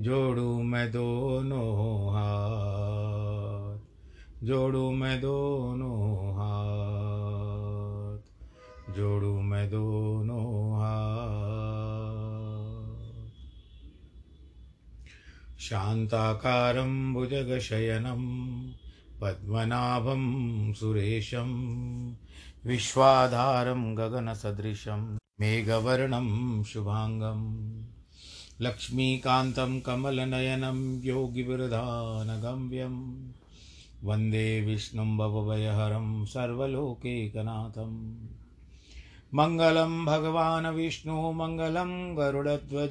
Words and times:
जोड़ू 0.00 0.62
मैं 0.62 0.92
दोनों 0.92 2.08
हाथ, 2.08 3.78
जोड़ू 4.46 4.90
मैं 4.90 5.20
दोनों 5.20 6.32
हाथ, 6.34 8.18
जोड़ू 8.94 9.40
मैं 9.40 9.70
दोनों 9.70 10.74
हाथ। 10.74 11.14
शान्ताकारं 15.58 17.14
भुजगशयनं, 17.14 18.22
पद्मनाभं 19.20 20.72
सुरेशं, 20.72 21.50
विश्वाधारं 22.66 23.96
गगनसदृशं, 23.96 25.16
मेघवर्णं 25.40 26.62
शुभाङ्गम्। 26.62 27.93
लक्ष्मीकान्तं 28.60 29.80
कमलनयनं 29.80 31.04
योगिवृधानगम्यं 31.04 33.26
वंदे 34.04 34.60
विष्णुं 34.60 35.16
भवभयहरं 35.16 36.24
सर्वलोकैकनाथं। 36.24 38.14
मङ्गलं 39.34 40.04
भगवान् 40.04 40.66
विष्णु, 40.66 41.32
मङ्गलं 41.32 42.18
गरुडध्वज, 42.18 42.90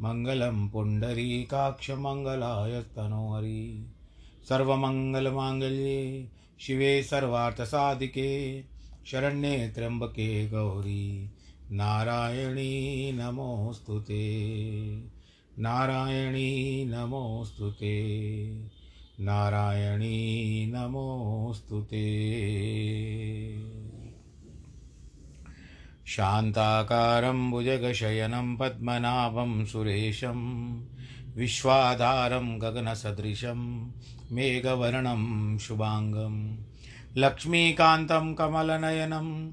मङ्गलं 0.00 0.68
पुण्डरीकाक्षमङ्गलाय 0.68 2.82
तनोहरि। 2.82 3.86
सर्वमङ्गलमाङ्गल्ये 4.48 6.28
शिवे 6.60 7.02
सर्वार्थसाधिके, 7.02 8.64
शरण्ये 9.06 9.68
त्र्यम्बके 9.68 10.48
गौरी। 10.48 11.30
नारायणी 11.72 13.12
नमोऽस्तु 13.12 14.00
ते। 14.00 14.84
नारायणी 15.58 16.84
नमोऽस्तु 16.84 17.70
ते। 17.70 18.46
नारायणी 19.20 20.66
नमोऽस्तु 20.74 21.80
ते। 21.80 22.14
शान्ताकारं 26.06 27.50
भुजगशयनं 27.50 28.56
पद्मनाभं 28.56 29.64
सुरेशं, 29.64 30.80
विश्वाधारं 31.36 32.62
गगनसदृशं, 32.62 33.90
मेघवर्णं 34.32 35.58
शुभाङ्गं, 35.58 36.56
लक्ष्मीकान्तं 37.16 38.34
कमलनयनं 38.34 39.52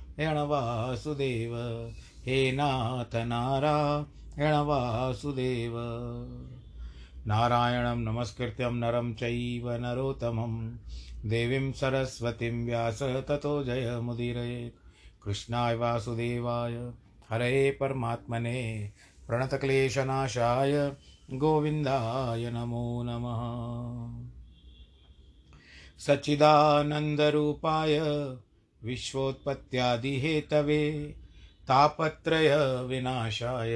वासुदेव 0.27 1.55
हे 2.25 2.51
नाथ 2.51 3.15
नारायण 3.15 4.53
वासुदेव 4.53 5.73
नारायणं 7.27 7.95
नमस्कृत्यं 7.95 8.71
नरं 8.71 9.13
चैव 9.13 9.71
नरोत्तमं, 9.71 10.75
देवीं 11.29 11.71
सरस्वतीं 11.71 12.65
व्यास 12.65 13.01
ततो 13.01 13.63
जयमुदीरयेत् 13.63 15.23
कृष्णाय 15.23 15.75
वासुदेवाय, 15.75 16.91
हरे 17.29 17.71
परमात्मने, 17.71 18.91
प्रणतक्लेशनाशाय, 19.27 20.91
गोविन्दाय 21.31 22.51
नमो 22.51 23.03
नमः। 23.03 24.23
सच्चिदानन्दरूपाय 25.99 27.99
विश्वोत्पत्त्यादिहेतवे 28.83 31.15
तापत्रयविनाशाय 31.67 33.75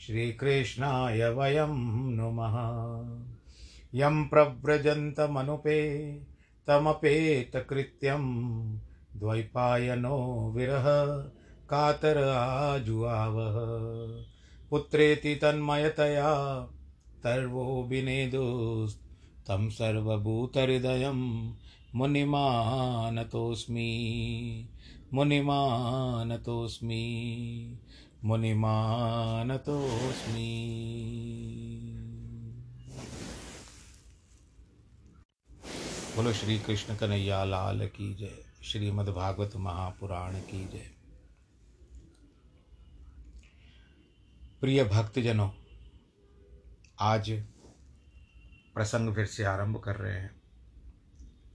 श्रीकृष्णाय 0.00 1.28
वयं 1.28 2.16
नुमः। 2.16 2.56
यं 3.94 4.28
प्रव्रजन्तमनुपे 4.28 5.80
तमपेतकृत्यं 6.66 8.24
द्वैपायनो 9.16 10.52
विरह 10.56 10.84
कातर 11.70 12.28
आजुआवः 12.28 13.56
पुत्रेति 14.70 15.34
तन्मयतया 15.34 16.34
तर्वो 17.24 17.82
विनेदुस्तं 17.82 19.70
सर्वभूतहृदयं 19.70 21.50
मुनिमानतोऽस्मि 21.94 23.86
मुनिमानतोऽस्मि 25.12 27.00
मुनिमानतोऽस्मि। 28.24 29.56
बोलो 36.16 36.32
श्री 36.32 36.58
कृष्ण 36.58 36.96
कन्हैया 36.96 37.44
लाल 37.44 37.86
की 37.86 38.14
जय 38.14 38.44
श्रीमद्भागवत 38.62 39.56
महापुराण 39.56 40.34
की 40.34 40.68
जय। 40.68 40.90
प्रिय 44.60 44.84
भक्तजनों, 44.84 45.50
आज 47.00 47.30
प्रसंग 48.74 49.14
फिर 49.14 49.26
से 49.26 49.44
आरंभ 49.44 49.76
कर 49.76 49.96
रहे 49.96 50.20
हैं। 50.20 50.39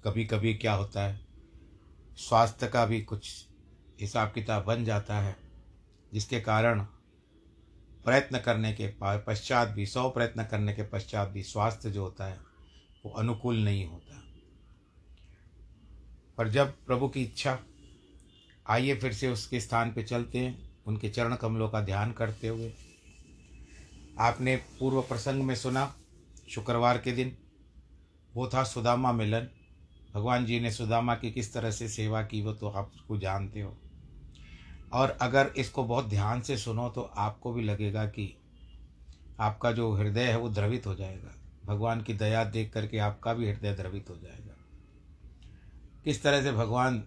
कभी 0.06 0.26
कभी 0.26 0.54
क्या 0.54 0.74
होता 0.74 1.04
है? 1.04 1.26
स्वास्थ्य 2.18 2.68
का 2.68 2.86
भी 2.86 3.02
कुछ 3.02 3.48
हिसाब 4.02 4.32
किताब 4.32 4.66
बन 4.66 4.86
जाता 4.86 5.20
है, 5.20 5.36
जिसके 6.14 6.42
कारण 6.42 6.80
प्रयत्न 8.06 8.40
करने 8.40 8.74
के 8.74 8.94
पश्चात 9.04 9.68
भी, 9.68 9.86
सौ 9.86 10.10
प्रयत्न 10.10 10.44
करने 10.44 10.74
के 10.74 10.84
पश्चात 10.84 11.30
भी 11.30 11.44
स्वास्थ्य 11.44 11.92
जो 11.92 12.02
होता 12.02 12.26
है, 12.26 12.40
वो 13.06 13.12
अनुकूल 13.12 13.58
नहीं 13.58 13.86
होता। 13.86 14.24
पर 16.38 16.50
जब 16.50 16.86
प्रभु 16.86 17.10
की 17.10 17.24
इच्छा 17.24 17.60
आइए 18.68 18.96
फिर 18.96 19.14
से 19.14 19.28
उसके 19.28 19.60
स्थान 19.60 19.94
पे 19.94 20.04
चलते 20.04 20.40
हैं, 20.40 20.84
उनके 20.84 21.10
चरण 21.10 21.36
कमलों 21.36 21.70
का 21.70 21.82
ध्यान 21.82 22.12
करते 22.12 22.48
हुए। 22.48 22.74
आपने 24.20 24.56
पूर्व 24.56 25.02
प्रसंग 25.02 25.44
में 25.44 25.56
सुना, 25.56 25.96
शुक्रवार 26.50 26.98
के 26.98 27.12
दिन, 27.12 27.38
वो 28.34 28.48
था 28.48 28.64
सुदामा 28.64 29.12
मिलन। 29.12 29.50
भगवान 30.16 30.46
जी 30.46 30.60
ने 30.60 30.72
सुदामा 30.72 31.16
की 31.16 31.32
किस 31.32 31.54
तरह 31.54 31.72
से 31.72 31.88
सेवा 31.90 32.22
की 32.24 32.42
वो 32.42 32.54
तो 32.54 32.70
आप 32.70 32.92
उसको 32.96 33.18
जानते 33.18 33.62
हो। 33.62 33.78
और 34.94 35.10
अगर 35.22 35.52
इसको 35.58 35.84
बहुत 35.84 36.06
ध्यान 36.06 36.42
से 36.42 36.58
सुनो 36.58 36.90
तो 36.90 37.02
आपको 37.02 37.54
भी 37.54 37.64
लगेगा 37.64 38.06
कि 38.06 38.36
आपका 39.40 39.72
जो 39.72 39.92
हृदय 39.94 40.24
है 40.24 40.38
वो 40.38 40.50
द्रवित 40.50 40.88
हो 40.88 40.96
जाएगा। 40.96 41.34
भगवान 41.66 42.02
की 42.02 42.14
दया 42.14 42.44
देख 42.44 42.72
करके 42.74 42.98
आपका 42.98 43.34
भी 43.34 43.50
हृदय 43.50 43.74
द्रवित 43.74 44.10
हो 44.10 44.16
जाएगा। 44.16 44.56
किस 46.04 46.24
तरह 46.24 46.42
से 46.44 46.52
भगवान 46.52 47.04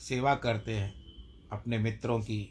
सेवा 0.00 0.34
करते 0.34 0.74
हैं 0.74 0.92
अपने 1.52 1.78
मित्रों 1.78 2.20
की 2.20 2.42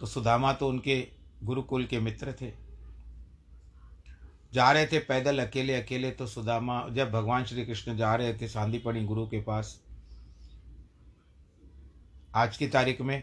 तो 0.00 0.06
सुदामा 0.06 0.52
तो 0.52 0.68
उनके 0.68 1.00
गुरुकुल 1.44 1.84
के 1.84 2.00
मित्र 2.00 2.34
थे। 2.40 2.50
जा 4.54 4.72
रहे 4.72 4.86
थे 4.86 4.98
पैदल 4.98 5.46
अकेले 5.46 5.74
अकेले 5.74 6.10
तो 6.10 6.26
सुदामा, 6.26 6.88
जब 6.88 7.10
भगवान 7.10 7.44
श्री 7.44 7.66
कृष्ण 7.66 7.96
जा 7.96 8.14
रहे 8.14 8.34
थे 8.34 8.48
सांदीपणी 8.48 9.04
गुरु 9.04 9.26
के 9.26 9.40
पास, 9.40 9.80
आज 12.34 12.56
की 12.56 12.66
तारीख 12.66 13.00
में, 13.00 13.22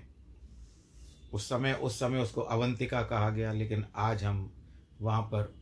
उस 1.34 1.50
समय 1.50 1.74
उस 1.74 2.00
समय 2.00 2.20
उसको 2.20 2.42
अवंतिका 2.42 3.02
कहा 3.02 3.30
गया, 3.30 3.52
लेकिन 3.52 3.86
आज 3.96 4.24
हम 4.24 4.52
वहाँ 5.02 5.22
पर 5.22 5.54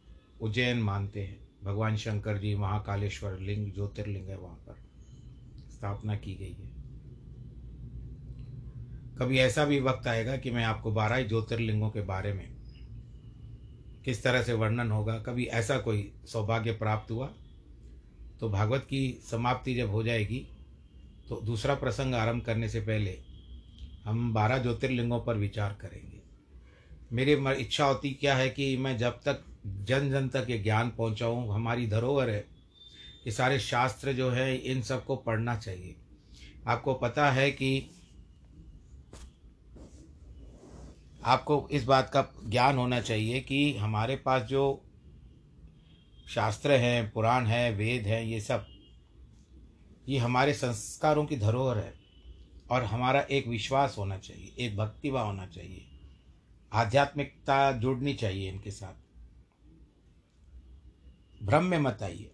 उज्जैन 0.41 0.77
मानते 0.77 1.23
हैं। 1.23 1.39
भगवान 1.63 1.97
शंकर 1.97 2.37
जी 2.37 2.55
महाकालेश्वर 2.55 3.39
लिंग, 3.39 3.73
ज्योतिर्लिंग 3.73 4.27
है 4.27 4.37
वहाँ 4.37 4.55
पर। 4.55 4.75
स्थापना 5.71 6.15
की 6.15 6.35
गई 6.35 6.53
है। 6.53 6.75
कभी 9.17 9.37
ऐसा 9.37 9.65
भी 9.65 9.79
वक्त 9.79 10.07
आएगा 10.07 10.37
कि 10.37 10.51
मैं 10.51 10.63
आपको 10.63 10.91
बारह 10.91 11.23
ज्योतिर्लिंगों 11.23 11.89
के 11.89 12.01
बारे 12.01 12.33
में 12.33 12.55
किस 14.05 14.23
तरह 14.23 14.41
से 14.43 14.53
वर्णन 14.53 14.91
होगा, 14.91 15.17
कभी 15.19 15.45
ऐसा 15.45 15.77
कोई 15.77 16.11
सौभाग्य 16.25 16.71
प्राप्त 16.73 17.11
हुआ? 17.11 17.29
तो 18.39 18.49
भागवत 18.49 18.81
की 18.81 19.19
समाप्ति 19.31 19.73
जब 19.75 19.91
हो 19.91 20.03
जाएगी 20.03 20.47
तो 21.29 21.39
दूसरा 21.41 21.75
प्रसंग 21.75 22.15
आरंभ 22.15 22.43
करने 22.43 22.69
से 22.69 22.79
पहले 22.79 23.17
हम 24.03 24.33
बारह 24.33 24.57
ज्योतिर्लिंगों 24.57 25.19
पर 25.19 25.37
विचार 25.37 25.77
करेंगे। 25.81 26.21
मेरी 27.13 27.33
इच्छा 27.61 27.85
होती 27.85 28.11
क्या 28.11 28.35
है 28.35 28.49
कि 28.49 28.75
मैं 28.77 28.97
जब 28.97 29.19
तक 29.25 29.43
जन 29.67 30.09
जन 30.09 30.27
तक 30.29 30.47
ये 30.49 30.57
ज्ञान 30.59 30.89
पहुँचाऊँ, 30.89 31.53
हमारी 31.53 31.87
धरोहर 31.87 32.29
है, 32.29 32.45
ये 33.25 33.31
सारे 33.31 33.59
शास्त्र 33.59 34.13
जो 34.13 34.29
है, 34.29 34.55
इन 34.55 34.81
सबको 34.81 35.15
पढ़ना 35.15 35.55
चाहिए। 35.55 35.95
आपको 36.67 36.93
पता 36.93 37.29
है 37.31 37.49
कि 37.51 37.89
आपको 41.25 41.69
इस 41.71 41.83
बात 41.83 42.09
का 42.09 42.27
ज्ञान 42.45 42.77
होना 42.77 43.01
चाहिए 43.01 43.41
कि 43.41 43.77
हमारे 43.77 44.15
पास 44.15 44.41
जो 44.41 44.85
शास्त्र 46.27 46.71
हैं, 46.71 47.11
पुराण 47.11 47.45
हैं, 47.45 47.75
वेद 47.75 48.07
हैं, 48.07 48.23
ये 48.23 48.41
सब, 48.41 48.67
ये 50.09 50.17
हमारे 50.17 50.53
संस्कारों 50.53 51.25
की 51.25 51.37
धरोहर 51.37 51.77
है 51.77 51.93
और 52.71 52.83
हमारा 52.83 53.21
एक 53.21 53.47
विश्वास 53.47 53.95
होना 53.97 54.17
चाहिए, 54.17 54.55
एक 54.59 54.77
भक्तिभाव 54.77 55.25
होना 55.25 55.47
चाहिए। 55.47 55.87
आध्यात्मिकता 56.73 57.71
जुड़नी 57.71 58.13
चाहिए 58.13 58.51
इनके 58.51 58.71
साथ। 58.71 58.93
भ्रम 61.43 61.63
में 61.63 61.79
मत 61.79 62.03
आइए। 62.03 62.31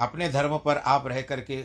अपने 0.00 0.28
धर्म 0.28 0.58
पर 0.58 0.76
आप 0.76 1.06
रह 1.06 1.22
करके, 1.22 1.62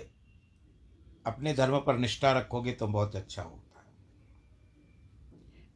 अपने 1.25 1.53
धर्म 1.53 1.79
पर 1.79 1.97
निष्ठा 1.97 2.31
रखोगे 2.31 2.71
तो 2.71 2.87
बहुत 2.87 3.15
अच्छा 3.15 3.41
होता 3.41 3.57
है 3.57 3.62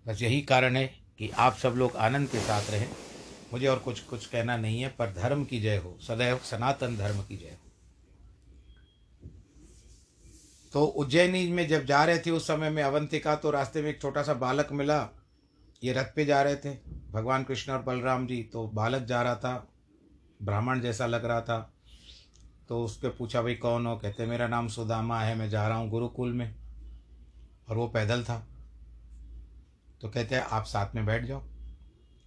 बस 0.08 0.22
यही 0.22 0.42
कारण 0.42 0.76
है 0.76 0.88
कि 1.18 1.30
आप 1.30 1.56
सब 1.56 1.70
लोग 1.70 1.96
आनंद 1.96 2.30
के 2.30 2.40
साथ 2.40 2.70
रहें। 2.70 2.90
मुझे 3.54 3.68
और 3.68 3.80
कुछ 3.80 4.00
कुछ 4.00 4.26
कहना 4.26 4.58
नहीं 4.58 4.82
है, 4.82 4.90
पर 4.90 5.14
धर्म 5.14 5.46
की 5.46 5.62
जय 5.62 5.78
हो। 5.78 5.98
सदैव 6.02 6.38
सनातन 6.38 6.98
धर्म 6.98 7.22
की 7.22 7.38
जय 7.38 7.46
हो। 7.46 7.72
तो 10.74 10.86
उज्जैनी 10.86 11.52
में 11.52 11.68
जब 11.68 11.86
जा 11.86 12.06
रहे 12.06 12.20
थे 12.20 12.32
उस 12.32 12.48
समय 12.48 12.70
में 12.70 12.84
अवंतिका 12.84 13.36
तो 13.36 13.52
रास्ते 13.52 13.82
में 13.82 13.90
एक 13.90 14.02
छोटा 14.02 14.24
सा 14.24 14.34
बालक 14.34 14.72
मिला। 14.72 15.10
ये 15.84 15.94
रथ 15.94 16.06
पे 16.16 16.26
जा 16.26 16.42
रहे 16.42 16.56
थे। 16.56 16.70
भगवान 17.12 17.44
कृष्ण 17.44 17.72
और 17.72 17.82
बलराम 17.82 18.28
जी 18.28 18.44
तो 18.44 18.68
बालक 18.68 19.02
जा 19.02 19.22
रहा 19.22 19.36
था। 19.36 19.68
ब्राह्मण 20.42 20.80
जैसा 20.80 21.06
लग 21.06 21.26
रहा 21.26 21.42
था। 21.42 21.74
तो 22.70 22.84
उसके 22.84 23.10
पूछा, 23.10 23.42
भाई 23.42 23.56
कौन 23.56 23.86
हो? 23.86 23.98
कहते, 23.98 24.26
मेरा 24.26 24.48
नाम 24.48 24.68
सुदामा 24.68 25.22
है, 25.22 25.36
मैं 25.36 25.50
जा 25.50 25.68
रहा 25.68 25.78
हूँ 25.78 25.90
गुरुकुल 25.90 26.34
में। 26.34 26.56
और 27.70 27.78
वो 27.78 27.88
पैदल 27.88 28.24
था। 28.24 28.48
तो 30.02 30.10
कहते 30.10 30.36
हैं, 30.36 30.42
आप 30.44 30.66
साथ 30.66 30.96
में 30.96 31.06
बैठ 31.06 31.26
जाओ। 31.26 31.42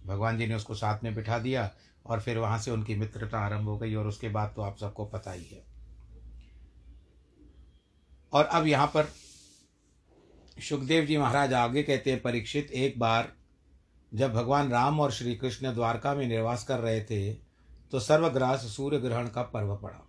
भगवान 0.05 0.37
जी 0.37 0.47
ने 0.47 0.55
उसको 0.55 0.75
साथ 0.75 1.03
में 1.03 1.13
बिठा 1.15 1.39
दिया 1.39 1.69
और 2.05 2.21
फिर 2.21 2.37
वहाँ 2.37 2.57
से 2.59 2.71
उनकी 2.71 2.95
मित्रता 2.95 3.39
आरंभ 3.39 3.67
हो 3.67 3.77
गई 3.77 3.95
और 3.95 4.07
उसके 4.07 4.29
बाद 4.29 4.53
तो 4.55 4.61
आप 4.61 4.77
सबको 4.77 5.05
पता 5.05 5.31
ही 5.31 5.43
है। 5.45 5.63
और 8.33 8.45
अब 8.45 8.67
यहाँ 8.67 8.87
पर 8.87 9.07
सुखदेव 10.59 11.05
जी 11.05 11.17
महाराज 11.17 11.53
आगे 11.53 11.83
कहते 11.83 12.11
हैं, 12.11 12.21
परीक्षित, 12.21 12.71
एक 12.71 12.99
बार 12.99 13.31
जब 14.11 14.33
भगवान 14.33 14.71
राम 14.71 14.99
और 14.99 15.11
श्री 15.11 15.35
कृष्ण 15.35 15.73
द्वारका 15.73 16.13
में 16.15 16.27
निवास 16.27 16.63
कर 16.63 16.79
रहे 16.79 17.01
थे 17.01 17.33
तो 17.93 17.99
सर्वग्रास 17.99 18.65
सूर्य 18.67 18.97
ग्रहण 18.99 19.27
का 19.27 19.41
पर्व 19.43 19.75
पड़ा। 19.75 19.99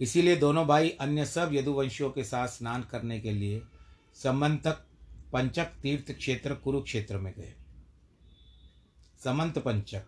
इसीलिए 0.00 0.36
दोनों 0.36 0.66
भाई 0.66 0.88
अन्य 1.00 1.24
सब 1.26 1.50
यदुवंशियों 1.52 2.10
के 2.10 2.24
साथ 2.24 2.48
स्नान 2.48 2.82
करने 2.82 3.18
के 3.20 3.30
लिए 3.30 3.62
समंतक 4.16 4.84
पंचक 5.32 5.64
तीर्थ 5.64 6.12
क्षेत्र 6.12 6.54
कुरुक्षेत्र 6.54 7.18
में 7.18 7.34
गए। 7.36 7.54
समंत 9.24 9.58
पंचक 9.58 10.02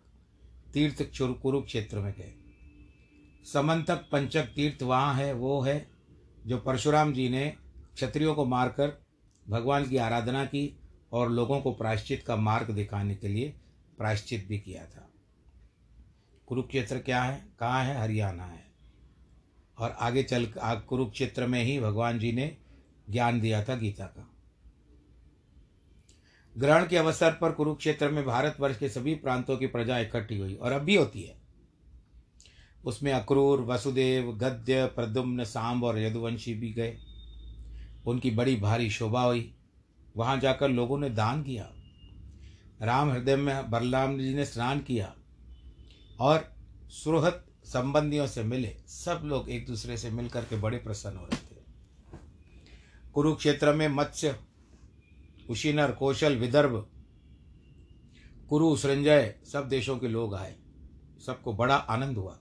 तीर्थ 0.72 1.02
कुरुक्षेत्र 1.20 1.98
में 1.98 2.12
गए। 2.12 2.34
समंतक 3.52 3.96
पंचक 4.12 4.44
तीर्थ 4.44 4.82
वहाँ 4.82 5.14
है, 5.14 5.32
वो 5.32 5.60
है, 5.60 5.90
जो 6.46 6.58
परशुराम 6.58 7.12
जी 7.12 7.28
ने 7.28 7.56
क्षत्रियों 7.94 8.34
को 8.34 8.44
मारकर 8.44 9.02
भगवान 9.48 9.88
की 9.88 9.96
आराधना 9.96 10.44
की 10.44 10.80
और 11.12 11.30
लोगों 11.30 11.60
को 11.60 11.72
प्रायश्चित 11.72 12.24
का 12.26 12.36
मार्ग 12.36 12.70
दिखाने 12.70 13.14
के 13.14 13.28
लिए 13.28 13.54
प्रायश्चित 13.98 14.46
भी 14.48 14.58
किया 14.58 14.86
था। 14.86 15.10
कुरुक्षेत्र 16.46 16.98
क्या 16.98 17.22
है, 17.22 17.48
कहाँ 17.60 17.84
है, 17.84 18.00
हरियाणा 18.00 18.44
है। 18.44 18.72
और 19.78 19.90
आगे 19.90 20.22
चल 20.22 20.52
कुरुक्षेत्र 20.58 21.46
में 21.46 21.64
ही 21.64 21.80
भगवान 21.80 22.18
जी 22.18 22.32
ने 22.32 22.56
ज्ञान 23.10 23.40
दिया 23.40 23.64
था 23.64 23.76
गीता 23.76 24.04
का। 24.04 24.33
ग्रहण 26.58 26.86
के 26.86 26.96
अवसर 26.96 27.32
पर 27.32 27.52
कुरुक्षेत्र 27.52 28.08
में 28.08 28.24
भारतवर्ष 28.24 28.78
के 28.78 28.88
सभी 28.88 29.14
प्रांतों 29.14 29.56
की 29.56 29.66
प्रजा 29.66 29.98
इकट्ठी 29.98 30.38
हुई 30.38 30.54
और 30.54 30.72
अब 30.72 30.82
भी 30.82 30.94
होती 30.94 31.22
है। 31.22 31.36
उसमें 32.84 33.12
अक्रूर, 33.12 33.60
वसुदेव, 33.60 34.32
गद्य, 34.32 34.86
प्रद्युम्न, 34.86 35.44
सांब 35.44 35.84
और 35.84 35.98
यदुवंशी 35.98 36.54
भी 36.54 36.72
गए। 36.72 36.98
उनकी 38.06 38.30
बड़ी 38.30 38.56
भारी 38.56 38.90
शोभा 38.90 39.22
हुई। 39.22 39.54
वहाँ 40.16 40.40
जाकर 40.40 40.68
लोगों 40.68 40.98
ने 40.98 41.10
दान 41.10 41.42
किया। 41.42 41.70
राम 42.82 43.10
हृदय 43.10 43.36
में 43.36 43.70
बलराम 43.70 44.18
जी 44.18 44.34
ने 44.34 44.44
स्नान 44.44 44.80
किया 44.80 45.14
और 46.20 46.54
सुरहत 46.88 47.46
संबंधियों 47.64 48.26
से 48.26 48.42
मिले। 48.42 48.76
सब 48.88 49.20
लोग 49.24 49.50
एक 49.50 49.66
दूसरे 49.66 49.96
से 49.96 50.10
मिलकर 50.10 50.44
के 50.44 50.56
बड़े 50.56 50.78
प्रसन्न 50.78 51.16
हो 51.16 51.24
रहे 51.24 51.36
थे। 51.36 51.60
कुरुक्षेत्र 53.14 53.72
में 53.72 53.88
मत्स्य 53.88 54.36
कुशीनर 55.48 55.92
कौशल, 55.92 56.36
विदर्भ, 56.36 56.86
कुरु, 58.48 58.76
सृंजय, 58.76 59.34
सब 59.52 59.68
देशों 59.68 59.98
के 59.98 60.08
लोग 60.08 60.34
आए। 60.34 60.54
सबको 61.26 61.52
बड़ा 61.52 61.76
आनंद 61.76 62.16
हुआ, 62.16 62.38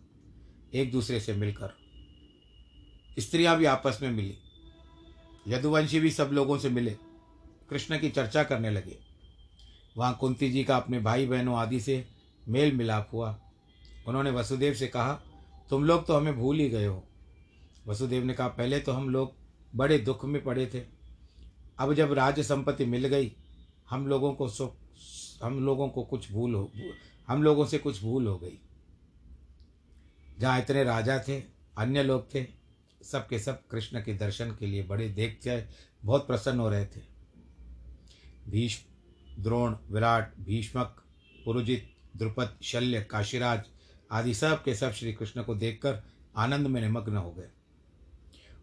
एक 0.73 0.91
दूसरे 0.91 1.19
से 1.19 1.33
मिलकर। 1.33 1.73
स्त्रियाँ 3.19 3.57
भी 3.57 3.65
आपस 3.65 3.99
में 4.01 4.11
मिली, 4.11 4.37
यदुवंशी 5.47 5.99
भी 5.99 6.11
सब 6.11 6.29
लोगों 6.33 6.57
से 6.57 6.69
मिले, 6.69 6.91
कृष्ण 7.69 7.99
की 7.99 8.09
चर्चा 8.09 8.43
करने 8.43 8.69
लगे। 8.69 8.97
वहाँ 9.97 10.17
कुंती 10.19 10.49
जी 10.51 10.63
का 10.63 10.77
अपने 10.77 10.99
भाई 10.99 11.25
बहनों 11.25 11.57
आदि 11.57 11.79
से 11.79 12.05
मेल 12.47 12.75
मिलाप 12.75 13.09
हुआ। 13.13 13.37
उन्होंने 14.07 14.31
वसुदेव 14.31 14.73
से 14.73 14.87
कहा, 14.87 15.13
तुम 15.69 15.83
लोग 15.83 16.05
तो 16.05 16.17
हमें 16.17 16.35
भूल 16.37 16.59
ही 16.59 16.69
गए 16.69 16.85
हो। 16.85 17.03
वसुदेव 17.87 18.23
ने 18.23 18.33
कहा, 18.33 18.47
पहले 18.47 18.79
तो 18.79 18.91
हम 18.91 19.09
लोग 19.09 19.33
बड़े 19.75 19.97
दुख 19.99 20.25
में 20.25 20.43
पड़े 20.43 20.65
थे। 20.65 20.79
अब 21.83 21.93
जब 21.93 22.13
राज्य 22.13 22.43
संपत्ति 22.43 22.85
मिल 22.85 23.07
गई, 23.07 23.31
हम 23.89 24.07
लोगों 24.07 24.33
को 24.33 24.47
सो, 24.49 24.75
हम 25.43 25.59
लोगों 25.65 25.89
को 25.89 26.03
कुछ 26.03 26.31
भूल 26.31 26.53
हो, 26.55 26.71
हम 27.27 27.43
लोगों 27.43 27.65
से 27.65 27.77
कुछ 27.77 28.01
भूल 28.03 28.27
हो 28.27 28.37
गई। 28.37 28.59
जहाँ 30.39 30.59
इतने 30.59 30.83
राजा 30.83 31.17
थे, 31.27 31.39
अन्य 31.77 32.03
लोग 32.03 32.33
थे 32.35 32.45
सबके 33.01 33.39
सब 33.39 33.67
कृष्ण 33.67 34.01
के 34.01 34.13
दर्शन 34.13 34.51
के 34.51 34.65
लिए 34.65 34.83
बड़े 34.83 35.09
देखते 35.09 35.63
बहुत 36.05 36.27
प्रसन्न 36.27 36.59
हो 36.59 36.69
रहे 36.69 36.85
थे। 36.85 37.01
भीष्म, 38.47 39.43
द्रोण, 39.43 39.75
विराट, 39.91 40.33
भीष्मक 40.39 41.03
पुरुजित 41.45 41.89
द्रुपद, 42.17 42.57
शल्य, 42.61 43.01
काशीराज 43.01 43.63
आदि 44.11 44.33
सब 44.33 44.63
के 44.63 44.75
सब 44.75 44.91
श्री 44.91 45.13
कृष्ण 45.13 45.43
को 45.43 45.55
देखकर 45.55 46.03
आनंद 46.37 46.67
में 46.67 46.81
निमग्न 46.81 47.17
हो 47.17 47.31
गए। 47.31 47.49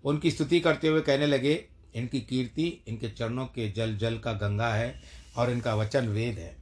उनकी 0.05 0.31
स्तुति 0.31 0.61
करते 0.61 0.89
हुए 0.89 1.00
कहने 1.00 1.27
लगे 1.27 1.55
इनकी 1.94 2.20
कीर्ति, 2.20 2.66
इनके 2.88 3.09
चरणों 3.09 3.47
के 3.47 3.70
जल 3.70 3.97
जल 3.97 4.18
का 4.18 4.32
गंगा 4.32 4.68
है 4.68 5.00
और 5.37 5.50
इनका 5.50 5.75
वचन 5.75 6.09
वेद 6.09 6.38
है, 6.38 6.56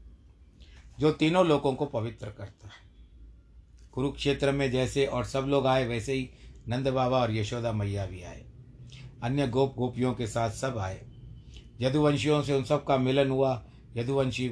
जो 1.00 1.10
तीनों 1.12 1.46
लोगों 1.46 1.74
को 1.74 1.86
पवित्र 1.86 2.26
करता 2.26 2.66
है। 2.66 2.86
कुरुक्षेत्र 3.92 4.52
में 4.52 4.70
जैसे 4.70 5.06
और 5.06 5.24
सब 5.24 5.40
लोग 5.40 5.66
आए, 5.66 5.86
वैसे 5.86 6.12
ही 6.12 6.30
नंद 6.68 6.88
बाबा 6.88 7.18
और 7.18 7.34
यशोदा 7.34 7.72
मैया 7.72 8.06
भी 8.06 8.22
आए। 8.22 8.44
अन्य 9.22 9.48
गोप 9.48 9.74
गोपियों 9.76 10.14
के 10.14 10.26
साथ 10.26 10.50
सब 10.50 10.78
आए। 10.78 11.00
यदुवंशियों 11.80 12.42
से 12.42 12.54
उन 12.54 12.64
सब 12.64 12.84
का 12.84 12.96
मिलन 12.98 13.30
हुआ। 13.30 13.64
यदुवंशी 13.96 14.48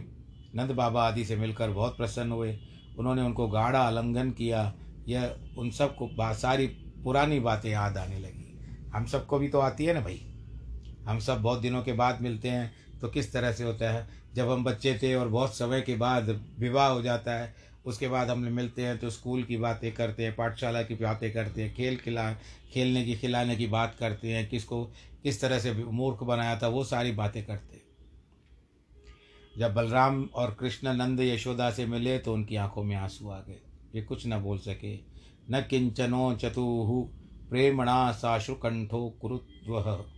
नंद 0.54 0.70
बाबा 0.70 1.06
आदि 1.08 1.24
से 1.24 1.36
मिलकर 1.36 1.70
बहुत 1.70 1.96
प्रसन्न 1.96 2.32
हुए। 2.32 2.58
उन्होंने 2.98 3.22
उनको 3.22 3.48
गाढ़ा 3.48 3.80
आलंघन 3.80 4.30
किया। 4.30 4.72
यह 5.08 5.36
उन 5.58 5.70
सबको 5.70 6.34
सारी 6.34 6.66
पुरानी 7.04 7.40
बातें 7.40 7.70
याद 7.70 7.96
आने 7.98 8.18
लगी। 8.18 8.42
हम 8.94 9.06
सबको 9.06 9.38
भी 9.38 9.48
तो 9.48 9.58
आती 9.58 9.84
है 9.84 9.94
ना 9.94 10.00
भाई? 10.00 10.35
हम 11.06 11.18
सब 11.18 11.42
बहुत 11.42 11.60
दिनों 11.60 11.82
के 11.82 11.92
बाद 11.92 12.20
मिलते 12.20 12.48
हैं 12.48 12.74
तो 13.00 13.08
किस 13.08 13.32
तरह 13.32 13.52
से 13.52 13.64
होता 13.64 13.90
है? 13.90 14.08
जब 14.34 14.50
हम 14.50 14.64
बच्चे 14.64 14.98
थे 15.02 15.14
और 15.14 15.28
बहुत 15.28 15.56
समय 15.56 15.80
के 15.80 15.94
बाद 15.96 16.28
विवाह 16.58 16.88
हो 16.88 17.02
जाता 17.02 17.32
है, 17.32 17.54
उसके 17.86 18.08
बाद 18.08 18.30
हम 18.30 18.38
मिलते 18.38 18.82
हैं 18.82 18.98
तो 18.98 19.10
स्कूल 19.10 19.42
की 19.42 19.56
बातें 19.56 19.92
करते 19.92 20.24
हैं, 20.24 20.34
पाठशाला 20.36 20.82
की 20.82 20.94
बातें 20.94 21.32
करते 21.32 21.62
हैं, 21.62 21.74
खेल 21.74 21.96
खिला, 21.96 22.32
खेलने 22.72 23.04
की, 23.04 23.16
खिलाने 23.16 23.56
की 23.56 23.66
बात 23.66 23.96
करते 23.98 24.32
हैं, 24.32 24.48
किसको, 24.48 24.84
किस 25.22 25.40
तरह 25.40 25.58
से 25.58 25.72
मूर्ख 25.72 26.22
बनाया 26.22 26.58
था, 26.58 26.68
वो 26.68 26.84
सारी 26.84 27.12
बातें 27.12 27.44
करते 27.44 27.76
जब 29.58 29.74
बलराम 29.74 30.24
और 30.34 30.56
कृष्ण 30.60 30.94
नंद 30.94 31.20
यशोदा 31.20 31.70
से 31.70 31.86
मिले 31.86 32.18
तो 32.18 32.34
उनकी 32.34 32.56
आँखों 32.56 32.84
में 32.84 32.96
आँसू 32.96 33.28
आ 33.28 33.38
गए। 33.40 33.60
ये 33.94 34.02
कुछ 34.02 34.26
न 34.26 34.38
बोल 34.38 34.58
सके। 34.58 34.96
न 35.50 35.66
किंचनो 35.70 36.34
चतुहु 36.34 37.02
प्रेमणा 37.50 38.12
साश्रुकंठो 38.12 39.18
कुरुत्व। 39.22 40.15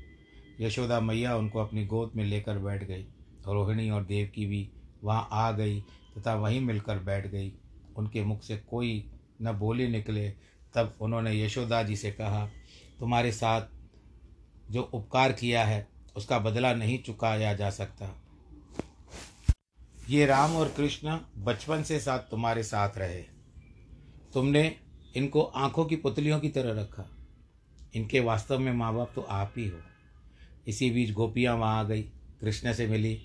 यशोदा 0.60 1.00
मैया 1.00 1.36
उनको 1.36 1.58
अपनी 1.58 1.86
गोद 1.86 2.12
में 2.16 2.24
लेकर 2.24 2.58
बैठ 2.58 2.84
गई। 2.84 3.02
रोहिणी 3.46 3.90
और 3.90 4.04
देवकी 4.04 4.46
भी 4.46 4.70
वहाँ 5.04 5.28
आ 5.32 5.52
गई 5.52 5.80
तथा 5.80 6.34
वहीं 6.34 6.60
मिलकर 6.60 6.98
बैठ 6.98 7.26
गई। 7.26 7.52
उनके 7.96 8.24
मुख 8.24 8.42
से 8.42 8.56
कोई 8.56 9.10
न 9.42 9.52
बोली 9.52 9.88
निकले, 9.88 10.30
तब 10.74 10.96
उन्होंने 11.00 11.42
यशोदा 11.42 11.82
जी 11.82 11.96
से 11.96 12.10
कहा, 12.10 12.50
तुम्हारे 13.00 13.32
साथ 13.32 13.62
जो 14.70 14.82
उपकार 14.82 15.32
किया 15.32 15.64
है, 15.64 15.88
उसका 16.16 16.38
बदला 16.38 16.74
नहीं 16.74 16.98
चुकाया 16.98 17.54
जा 17.54 17.70
सकता। 17.70 18.22
ये 20.08 20.26
राम 20.26 20.56
और 20.56 20.68
कृष्ण 20.68 21.18
बचपन 21.38 21.82
से 21.82 22.00
साथ 22.00 22.18
तुम्हारे 22.18 22.62
साथ 22.62 22.90
रहे। 22.96 23.24
तुमने 24.34 24.76
इनको 25.16 25.42
आँखों 25.42 25.84
की 25.84 25.96
पुतलियों 25.96 26.40
की 26.40 26.48
तरह 26.48 26.80
रखा। 26.80 27.10
इनके 27.94 28.20
वास्तव 28.20 28.58
में 28.58 28.72
माँ 28.72 28.94
बाप 28.94 29.12
तो 29.14 29.20
आप 29.20 29.54
ही 29.56 29.68
हो। 29.68 29.78
इसी 30.68 30.90
बीच 30.90 31.12
गोपियाँ 31.12 31.56
वहाँ 31.56 31.78
आ 31.80 31.82
गई। 31.82 32.02
कृष्ण 32.40 32.72
से 32.72 32.86
मिली, 32.86 33.18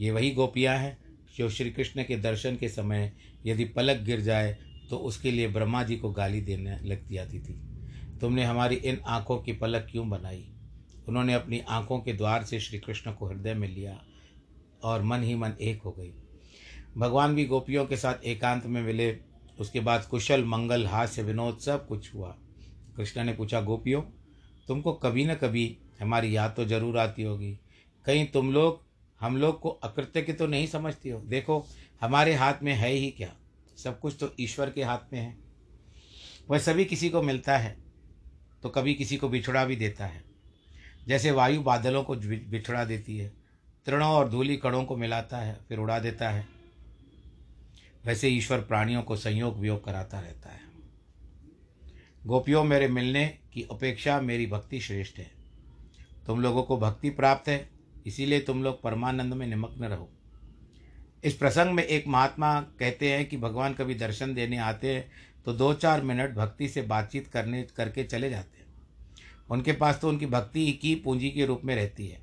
ये 0.00 0.10
वही 0.10 0.30
गोपियाँ 0.30 0.76
हैं 0.78 0.96
जो 1.36 1.48
श्री 1.50 1.70
कृष्ण 1.70 2.02
के 2.02 2.16
दर्शन 2.16 2.56
के 2.56 2.68
समय 2.68 3.12
यदि 3.46 3.64
पलक 3.66 4.00
गिर 4.00 4.20
जाए 4.20 4.56
तो 4.90 4.96
उसके 4.96 5.30
लिए 5.30 5.48
ब्रह्मा 5.48 5.82
जी 5.82 5.96
को 5.96 6.10
गाली 6.10 6.40
देने 6.40 6.78
लगती 6.80 7.16
आती 7.16 7.40
थी। 7.40 7.60
तुमने 8.20 8.44
हमारी 8.44 8.76
इन 8.76 9.00
आँखों 9.06 9.38
की 9.38 9.52
पलक 9.52 9.86
क्यों 9.90 10.08
बनाई? 10.10 10.44
उन्होंने 11.08 11.34
अपनी 11.34 11.60
आँखों 11.60 11.98
के 12.00 12.12
द्वार 12.12 12.44
से 12.44 12.60
श्री 12.60 12.78
कृष्ण 12.78 13.12
को 13.12 13.28
हृदय 13.28 13.54
में 13.54 13.68
लिया 13.68 14.00
और 14.82 15.02
मन 15.02 15.22
ही 15.22 15.34
मन 15.34 15.52
एक 15.60 15.82
हो 15.82 15.92
गई। 15.92 16.12
भगवान 16.98 17.34
भी 17.34 17.44
गोपियों 17.44 17.86
के 17.86 17.96
साथ 17.96 18.24
एकांत 18.24 18.66
में 18.66 18.82
मिले। 18.82 19.16
उसके 19.58 19.80
बाद 19.80 20.04
कुशल, 20.04 20.44
मंगल, 20.44 20.86
हास्य, 20.86 21.22
विनोद 21.22 21.58
सब 21.58 21.86
कुछ 21.86 22.14
हुआ। 22.14 22.28
कृष्ण 22.96 23.24
ने 23.24 23.32
पूछा, 23.32 23.60
गोपियों, 23.60 24.02
तुमको 24.68 24.92
कभी 24.92 25.24
न 25.24 25.34
कभी 25.34 25.66
हमारी 26.00 26.34
याद 26.36 26.54
तो 26.56 26.64
ज़रूर 26.64 26.98
आती 26.98 27.22
होगी। 27.22 27.52
कहीं 28.04 28.26
तुम 28.26 28.52
लोग, 28.52 28.82
हम 29.20 29.36
लोग 29.36 29.60
को 29.60 29.68
अकृत्य 29.68 30.22
की 30.22 30.32
तो 30.32 30.46
नहीं 30.46 30.66
समझती 30.66 31.08
हो। 31.08 31.20
देखो, 31.20 31.64
हमारे 32.00 32.34
हाथ 32.34 32.62
में 32.62 32.72
है 32.72 32.90
ही 32.90 33.10
क्या? 33.10 33.32
सब 33.78 33.98
कुछ 34.00 34.16
तो 34.20 34.32
ईश्वर 34.40 34.70
के 34.70 34.82
हाथ 34.82 35.12
में 35.12 35.20
है। 35.20 35.36
वह 36.50 36.58
सभी 36.58 36.84
किसी 36.84 37.08
को 37.10 37.22
मिलता 37.22 37.56
है 37.58 37.76
तो 38.62 38.68
कभी 38.68 38.94
किसी 38.94 39.16
को 39.16 39.28
बिछड़ा 39.28 39.64
भी 39.64 39.76
देता 39.76 40.06
है। 40.06 40.22
जैसे 41.08 41.30
वायु 41.30 41.62
बादलों 41.62 42.02
को 42.04 42.14
बिछड़ा 42.14 42.84
देती 42.84 43.16
है, 43.18 43.32
तृणों 43.86 44.08
और 44.08 44.28
धूली 44.28 44.56
कणों 44.56 44.84
को 44.84 44.96
मिलाता 44.96 45.38
है, 45.38 45.58
फिर 45.68 45.78
उड़ा 45.78 45.98
देता 45.98 46.30
है। 46.30 46.46
वैसे 48.04 48.28
ईश्वर 48.28 48.60
प्राणियों 48.60 49.02
को 49.02 49.16
संयोग 49.16 49.58
वियोग 49.58 49.84
कराता 49.84 50.20
रहता 50.20 50.50
है। 50.50 50.60
गोपियों 52.26 52.62
मेरे 52.64 52.88
मिलने 52.88 53.26
की 53.52 53.66
अपेक्षा 53.70 54.20
मेरी 54.20 54.46
भक्ति 54.46 54.80
श्रेष्ठ 54.80 55.18
है। 55.18 55.30
तुम 56.26 56.40
लोगों 56.40 56.62
को 56.62 56.76
भक्ति 56.76 57.10
प्राप्त 57.10 57.48
है, 57.48 57.68
इसीलिए 58.06 58.40
तुम 58.40 58.62
लोग 58.64 58.82
परमानंद 58.82 59.34
में 59.34 59.46
निमग्न 59.46 59.84
रहो। 59.84 60.10
इस 61.24 61.34
प्रसंग 61.34 61.74
में 61.74 61.82
एक 61.82 62.06
महात्मा 62.08 62.60
कहते 62.78 63.12
हैं 63.12 63.24
कि 63.28 63.36
भगवान 63.36 63.74
कभी 63.74 63.94
दर्शन 63.94 64.34
देने 64.34 64.56
आते 64.58 64.94
हैं 64.94 65.10
तो 65.44 65.52
दो 65.52 65.72
चार 65.74 66.02
मिनट 66.02 66.34
भक्ति 66.34 66.68
से 66.68 66.82
बातचीत 66.82 67.26
करने, 67.26 67.62
करके 67.76 68.04
चले 68.04 68.30
जाते 68.30 68.58
हैं। 68.58 68.66
उनके 69.50 69.72
पास 69.72 69.98
तो 70.00 70.08
उनकी 70.08 70.26
भक्ति 70.26 70.72
की 70.72 70.94
पूंजी 70.94 71.30
के 71.30 71.46
रूप 71.46 71.60
में 71.64 71.74
रहती 71.76 72.06
है। 72.08 72.20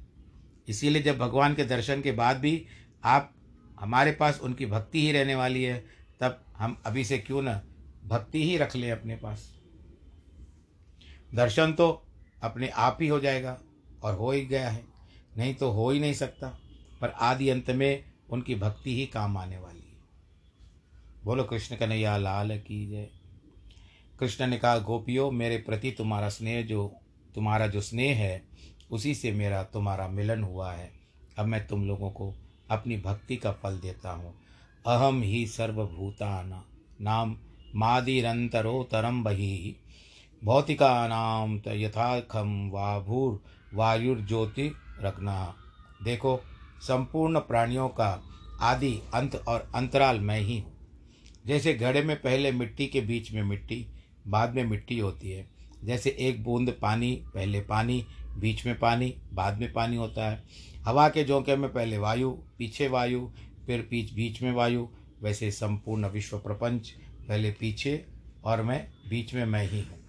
इसीलिए 0.67 1.01
जब 1.01 1.17
भगवान 1.17 1.55
के 1.55 1.63
दर्शन 1.63 2.01
के 2.01 2.11
बाद 2.11 2.37
भी 2.37 2.65
आप, 3.03 3.33
हमारे 3.79 4.11
पास 4.11 4.39
उनकी 4.39 4.65
भक्ति 4.65 5.01
ही 5.01 5.11
रहने 5.11 5.35
वाली 5.35 5.63
है, 5.63 5.77
तब 6.21 6.43
हम 6.57 6.77
अभी 6.85 7.03
से 7.05 7.17
क्यों 7.17 7.41
ना 7.41 7.61
भक्ति 8.05 8.43
ही 8.43 8.57
रख 8.57 8.75
लें 8.75 8.91
अपने 8.91 9.15
पास। 9.15 9.49
दर्शन 11.35 11.73
तो 11.73 11.89
अपने 12.41 12.67
आप 12.67 12.97
ही 13.01 13.07
हो 13.07 13.19
जाएगा। 13.19 13.57
और 14.03 14.15
हो 14.15 14.31
ही 14.31 14.45
गया 14.45 14.69
है। 14.69 14.83
नहीं 15.37 15.53
तो 15.53 15.71
हो 15.71 15.89
ही 15.89 15.99
नहीं 15.99 16.13
सकता। 16.13 16.59
पर 17.01 17.09
आदि 17.09 17.49
अंत 17.49 17.69
में 17.69 18.03
उनकी 18.29 18.55
भक्ति 18.55 18.95
ही 18.95 19.05
काम 19.05 19.37
आने 19.37 19.57
वाली 19.57 19.79
है। 19.79 19.97
बोलो, 21.25 21.43
कृष्ण 21.43 21.75
कन्हैया, 21.75 22.17
लाल 22.17 22.59
की 22.59 22.87
जय। 22.87 23.09
कृष्ण 24.19 24.47
ने 24.47 24.57
कहा, 24.57 24.77
गोपियों, 24.77 25.31
मेरे 25.31 25.57
प्रति 25.57 25.91
तुम्हारा 25.91 26.29
स्नेह 26.29 26.61
जो, 26.61 26.95
तुम्हारा 27.35 27.67
जो 27.67 27.81
स्नेह 27.81 28.17
है, 28.17 28.43
उसी 28.91 29.15
से 29.15 29.31
मेरा, 29.31 29.63
तुम्हारा 29.63 30.07
मिलन 30.07 30.43
हुआ 30.43 30.73
है। 30.73 30.91
अब 31.37 31.45
मैं 31.45 31.67
तुम 31.67 31.85
लोगों 31.85 32.11
को 32.11 32.35
अपनी 32.71 32.97
भक्ति 32.97 33.35
का 33.35 33.51
फल 33.51 33.79
देता 33.79 34.11
हूँ। 34.11 34.35
अहम 34.87 35.21
ही 35.21 35.47
सर्वभूताना, 35.47 36.65
नाम 37.01 37.37
मादिरंतरोतरम 37.75 39.23
बही। 39.23 39.75
भौतिका 40.43 41.07
नाम 41.07 41.61
यथाखम 41.67 42.69
वा 42.69 42.99
भूर 42.99 43.43
वायुर्ज्योति 43.73 44.75
रखना। 45.01 45.55
देखो, 46.03 46.41
संपूर्ण 46.81 47.39
प्राणियों 47.39 47.89
का 47.89 48.23
आदि 48.61 48.99
अंत 49.13 49.35
और 49.35 49.71
अंतराल 49.75 50.19
मैं 50.19 50.39
ही 50.39 50.59
हूँ। 50.59 50.71
जैसे 51.45 51.73
घड़े 51.73 52.01
में 52.01 52.21
पहले 52.21 52.51
मिट्टी 52.51 52.87
के 52.87 53.01
बीच 53.01 53.33
में 53.33 53.43
मिट्टी, 53.43 53.87
बाद 54.27 54.55
में 54.55 54.63
मिट्टी 54.63 54.99
होती 54.99 55.31
है। 55.31 55.47
जैसे 55.83 56.15
एक 56.19 56.43
बूंद 56.43 56.75
पानी, 56.81 57.23
पहले 57.33 57.61
पानी, 57.61 58.05
बीच 58.37 58.65
में 58.65 58.79
पानी, 58.79 59.15
बाद 59.33 59.59
में 59.59 59.73
पानी 59.73 59.95
होता 59.95 60.29
है। 60.29 60.43
हवा 60.85 61.09
के 61.09 61.23
झोंके 61.23 61.55
में 61.55 61.73
पहले 61.73 61.97
वायु, 61.97 62.31
पीछे 62.31 62.87
वायु, 62.87 63.29
फिर 63.65 63.87
बीच 63.89 64.13
बीच 64.13 64.41
में 64.41 64.51
वायु। 64.51 64.87
वैसे 65.21 65.51
संपूर्ण 65.51 66.07
विश्व 66.07 66.37
प्रपंच, 66.37 66.89
पहले 67.27 67.51
पीछे 67.51 68.05
और 68.43 68.61
मैं, 68.61 68.87
बीच 69.09 69.33
में 69.33 69.45
मैं 69.45 69.69
ही 69.69 69.81
हूँ। 69.81 70.00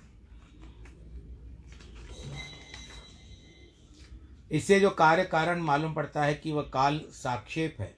इससे 4.52 4.80
जो 4.80 4.90
कार्य 4.90 5.24
कारण 5.24 5.60
मालूम 5.60 5.94
पड़ता 5.94 6.24
है 6.24 6.34
कि 6.34 6.52
वह 6.52 6.62
काल 6.62 7.00
साक्षेप 7.10 7.76
है। 7.80 7.94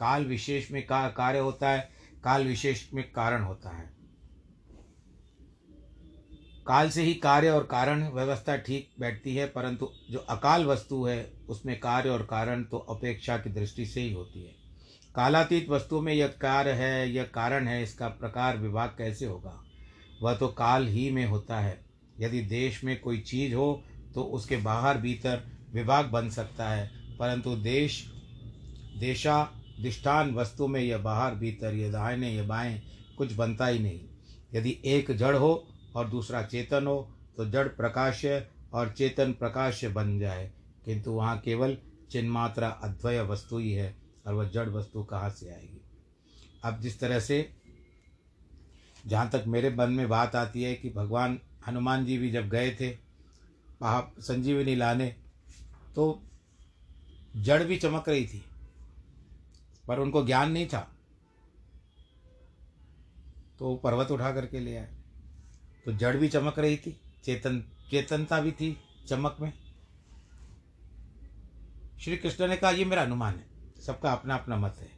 काल 0.00 0.24
विशेष 0.24 0.70
में 0.70 0.86
का 0.86 1.08
कार्य 1.08 1.38
होता 1.38 1.70
है, 1.70 1.90
काल 2.24 2.46
विशेष 2.46 2.92
में 2.94 3.12
कारण 3.12 3.42
होता 3.42 3.70
है। 3.70 3.90
काल 6.66 6.90
से 6.90 7.02
ही 7.02 7.14
कार्य 7.14 7.50
और 7.50 7.64
कारण 7.64 8.08
व्यवस्था 8.08 8.56
ठीक 8.56 8.90
बैठती 9.00 9.34
है, 9.36 9.46
परंतु 9.46 9.88
जो 10.10 10.18
अकाल 10.18 10.64
वस्तु 10.64 11.04
है, 11.04 11.32
उसमें 11.48 11.80
कार्य 11.80 12.10
और 12.10 12.22
कारण 12.22 12.64
तो 12.64 12.78
अपेक्षा 12.78 13.36
की 13.38 13.50
दृष्टि 13.50 13.86
से 13.86 14.00
ही 14.00 14.12
होती 14.12 14.42
है। 14.42 14.54
कालातीत 15.14 15.68
वस्तु 15.68 16.00
में 16.00 16.12
यह 16.14 16.26
कार्य 16.26 16.72
है, 16.72 17.10
यह 17.10 17.24
कारण 17.24 17.68
है, 17.68 17.82
इसका 17.82 18.08
प्रकार 18.08 18.56
विभाग 18.56 18.88
कैसे 18.88 19.26
होगा? 19.26 19.62
वह 20.22 20.34
तो 20.34 20.48
काल 20.48 20.86
ही 20.86 21.10
में 21.10 21.26
होता 21.26 21.60
है। 21.60 21.84
यदि 22.20 22.40
देश 22.40 22.84
में 22.84 23.00
कोई 23.00 23.20
चीज़ 23.20 23.54
हो 23.54 23.84
तो 24.14 24.22
उसके 24.22 24.56
बाहर 24.56 24.98
भीतर 24.98 25.61
विभाग 25.72 26.06
बन 26.06 26.28
सकता 26.30 26.68
है, 26.68 26.90
परंतु 27.18 27.54
देश 27.56 28.04
देशाधिष्ठान 29.00 30.34
वस्तु 30.34 30.66
में 30.66 30.80
यह 30.80 30.98
बाहर 30.98 31.34
भीतर 31.34 31.74
यह 31.74 31.92
दाहिने 31.92 32.30
यह 32.30 32.46
बाएँ 32.46 32.80
कुछ 33.18 33.32
बनता 33.32 33.66
ही 33.66 33.78
नहीं। 33.78 34.00
यदि 34.54 34.76
एक 34.84 35.10
जड़ 35.12 35.36
हो 35.36 35.68
और 35.96 36.08
दूसरा 36.08 36.42
चेतन 36.42 36.86
हो 36.86 37.10
तो 37.36 37.48
जड़ 37.50 37.66
प्रकाश्य 37.68 38.46
और 38.72 38.92
चेतन 38.92 39.32
प्रकाश्य 39.32 39.88
बन 39.88 40.18
जाए। 40.18 40.50
किंतु 40.84 41.10
वहाँ 41.10 41.38
केवल 41.40 41.76
चिन्मात्रा 42.10 42.68
अद्वय 42.68 43.20
वस्तु 43.22 43.58
ही 43.58 43.72
है 43.72 43.94
और 44.26 44.34
वह 44.34 44.48
जड़ 44.48 44.68
वस्तु 44.68 45.02
कहाँ 45.02 45.30
से 45.30 45.48
आएगी? 45.48 45.80
अब 46.64 46.80
जिस 46.80 46.98
तरह 47.00 47.20
से 47.20 47.48
जहाँ 49.06 49.28
तक 49.30 49.44
मेरे 49.46 49.70
मन 49.70 49.90
में 49.90 50.08
बात 50.08 50.36
आती 50.36 50.62
है 50.62 50.74
कि 50.74 50.90
भगवान, 50.90 51.38
हनुमान 51.66 52.04
जी 52.06 52.18
भी 52.18 52.30
जब 52.30 52.48
गए 52.48 52.70
थे 52.70 52.96
संजीवनी 53.82 54.74
लाने 54.74 55.14
तो 55.94 56.22
जड़ 57.36 57.62
भी 57.62 57.76
चमक 57.76 58.08
रही 58.08 58.26
थी, 58.26 58.44
पर 59.88 59.98
उनको 59.98 60.24
ज्ञान 60.26 60.52
नहीं 60.52 60.66
था। 60.66 60.88
तो 63.58 63.74
पर्वत 63.76 64.10
उठा 64.10 64.32
करके 64.32 64.60
ले 64.60 64.76
आए। 64.76 64.94
तो 65.84 65.92
जड़ 65.92 66.16
भी 66.16 66.28
चमक 66.28 66.58
रही 66.58 66.76
थी, 66.76 67.00
चेतन, 67.24 67.60
चेतनता 67.90 68.40
भी 68.40 68.52
थी 68.52 68.76
चमक 69.08 69.36
में। 69.40 69.52
श्री 72.00 72.16
कृष्ण 72.16 72.48
ने 72.48 72.56
कहा, 72.56 72.70
ये 72.70 72.84
मेरा 72.84 73.02
अनुमान 73.02 73.34
है, 73.34 73.46
सबका 73.80 74.12
अपना 74.12 74.34
अपना 74.34 74.56
मत 74.56 74.76
है। 74.80 74.90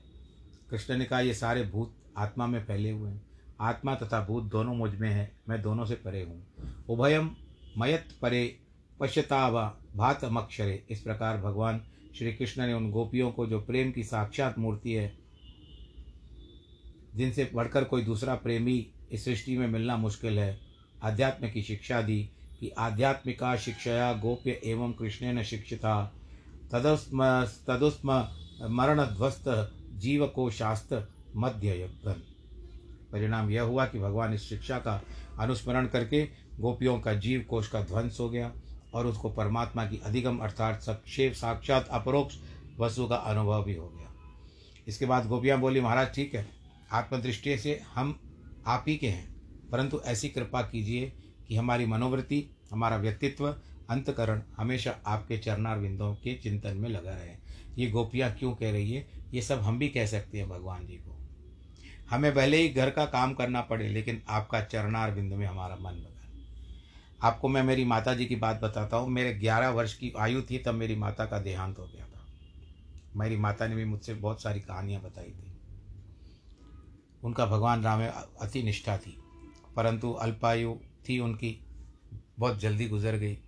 कृष्ण 0.71 0.97
ने 0.97 1.05
कहा, 1.05 1.21
ये 1.21 1.35
सारे 1.35 1.63
भूत 1.63 1.97
आत्मा 2.17 2.47
में 2.47 2.65
फैले 2.65 2.91
हुए 2.91 3.11
हैं। 3.11 3.23
आत्मा 3.61 3.95
तथा 3.95 4.25
भूत 4.25 4.45
दोनों 4.45 4.75
मुझमें 4.75 5.11
है, 5.11 5.31
मैं 5.49 5.63
दोनों 5.63 5.87
से 5.87 5.95
परे 5.95 6.23
हूँ। 6.23 6.85
उभयम 6.89 7.37
मयत 7.79 8.09
परे 8.23 8.61
पश्यतावा 9.05 9.63
भात 9.97 10.25
अमक्षरे 10.25 10.83
इस 10.91 11.01
प्रकार 11.01 11.39
भगवान 11.39 11.81
श्री 12.19 12.33
कृष्ण 12.33 12.67
ने 12.67 12.73
उन 12.73 12.91
गोपियों 12.91 13.31
को 13.33 13.47
जो 13.47 13.61
प्रेम 13.61 13.91
की 13.93 14.03
साक्षात 14.05 14.59
मूर्ति 14.59 14.93
है, 14.93 15.13
जिनसे 17.17 17.51
बढ़कर 17.55 17.85
कोई 17.85 18.03
दूसरा 18.03 18.35
प्रेमी 18.35 18.87
इस 19.13 19.25
सृष्टि 19.25 19.57
में 19.59 19.67
मिलना 19.69 19.97
मुश्किल 19.97 20.39
है 20.39 20.59
अध्यात्म 21.03 21.51
की 21.51 21.63
शिक्षा 21.63 22.01
दी 22.03 22.31
कि 22.61 22.71
आध्यात्मिका 22.79 23.57
शिक्षया 23.57 24.13
गोप्य 24.13 24.61
एवं 24.65 24.93
कृष्ण 24.93 25.33
न 25.33 25.43
शिक्षिता। 25.43 26.15
तदस्म, 26.73 27.45
तदुस्म 27.69 28.29
मरणध्वस्त 28.71 29.45
जीव 29.95 30.27
को 30.27 30.51
शास्त्र 30.51 31.07
मध्य 31.37 31.91
परिणाम 33.13 33.51
यह 33.51 33.63
हुआ 33.63 33.87
कि 33.87 33.99
भगवान 33.99 34.35
इस 34.35 34.49
शिक्षा 34.49 34.79
का 34.79 35.01
अनुस्मरण 35.39 35.87
करके 35.87 36.29
गोपियों 36.61 37.01
का 37.01 37.15
जीव 37.15 37.47
कोश 37.51 37.69
का 37.69 37.83
ध्वंस 37.83 38.17
हो 38.21 38.31
गया। 38.31 38.53
और 38.95 39.07
उसको 39.07 39.31
परमात्मा 39.31 39.85
की 39.87 40.01
अधिगम 40.05 40.39
अर्थात 40.39 40.83
सक्षेप, 40.83 41.33
साक्षात, 41.33 41.89
अपरोक्ष 41.89 42.37
वस्तु 42.79 43.07
का 43.07 43.17
अनुभव 43.17 43.65
भी 43.65 43.75
हो 43.75 43.89
गया। 43.89 44.13
इसके 44.89 45.07
बाद 45.07 45.27
गोपियाँ 45.27 45.59
बोली, 45.61 45.81
महाराज, 45.81 46.15
ठीक 46.15 46.35
है, 46.35 46.47
आत्मदृष्टि 46.93 47.59
से 47.59 47.83
हम 47.95 48.19
आप 48.67 48.85
ही 48.89 48.97
के 48.97 49.09
हैं, 49.09 49.35
परंतु 49.71 50.01
ऐसी 50.05 50.29
कृपा 50.29 50.63
कीजिए 50.63 51.13
कि 51.49 51.57
हमारी 51.57 51.87
मनोवृत्ति, 51.87 52.45
हमारा 52.73 52.97
व्यक्तित्व, 52.97 53.49
अंतकरण 53.91 54.43
हमेशा 54.57 54.95
आपके 55.07 55.39
चरणार 55.39 55.79
बिंदों 55.79 56.15
के 56.15 56.35
चिंतन 56.35 56.77
में 56.77 56.89
लगा 56.89 57.11
रहे। 57.11 57.35
ये 57.79 57.91
गोपियाँ 57.91 58.31
क्यों 58.33 58.53
कह 58.53 58.73
रही 58.73 58.93
है? 58.93 59.07
ये 59.35 59.43
सब 59.43 59.61
हम 59.61 59.79
भी 59.79 59.89
कह 59.89 60.07
सकते 60.07 60.39
हैं 60.39 60.49
भगवान 60.49 60.87
जी 60.87 60.95
को। 60.95 61.17
हमें 62.11 62.35
भले 62.35 62.57
ही 62.57 62.69
घर 62.69 62.91
का 62.91 63.05
काम 63.05 63.35
करना 63.35 63.61
पड़े, 63.61 63.89
लेकिन 63.89 64.23
आपका 64.29 64.61
चरणार 64.61 65.11
बिंद 65.11 65.33
में 65.33 65.47
हमारा 65.47 65.77
मन 65.77 66.03
आपको 67.25 67.49
मैं 67.49 67.63
मेरी 67.63 67.85
माता 67.85 68.15
जी 68.15 68.27
की 68.27 68.37
बात 68.37 68.61
बताता 68.61 68.97
हूँ। 68.97 69.09
मेरे 69.09 69.33
ग्यारह 69.35 69.69
वर्ष 69.69 69.95
की 69.95 70.13
आयु 70.19 70.43
थी, 70.43 70.59
तब 70.59 70.75
मेरी 70.75 70.97
माता 70.97 71.27
का 71.27 71.39
देहांत 71.39 71.79
हो 71.79 71.87
गया 71.87 72.07
था। 72.07 72.27
मेरी 73.17 73.37
माता 73.37 73.67
ने 73.67 73.77
भी 73.77 73.85
मुझसे 73.85 74.15
बहुत 74.15 74.43
सारी 74.43 74.61
कहानियाँ 74.61 75.03
बताई 75.03 75.31
थी। 75.31 75.53
उनका 77.25 77.47
भगवान 77.47 77.83
राम 77.83 78.03
अति 78.41 78.63
निष्ठा 78.63 78.99
थी, 78.99 79.17
परंतु 79.77 80.13
अल्पायु 80.13 80.75
थी 81.09 81.19
उनकी, 81.19 81.59
बहुत 82.39 82.59
जल्दी 82.59 82.89
गुजर 82.89 83.17
गई। 83.17 83.39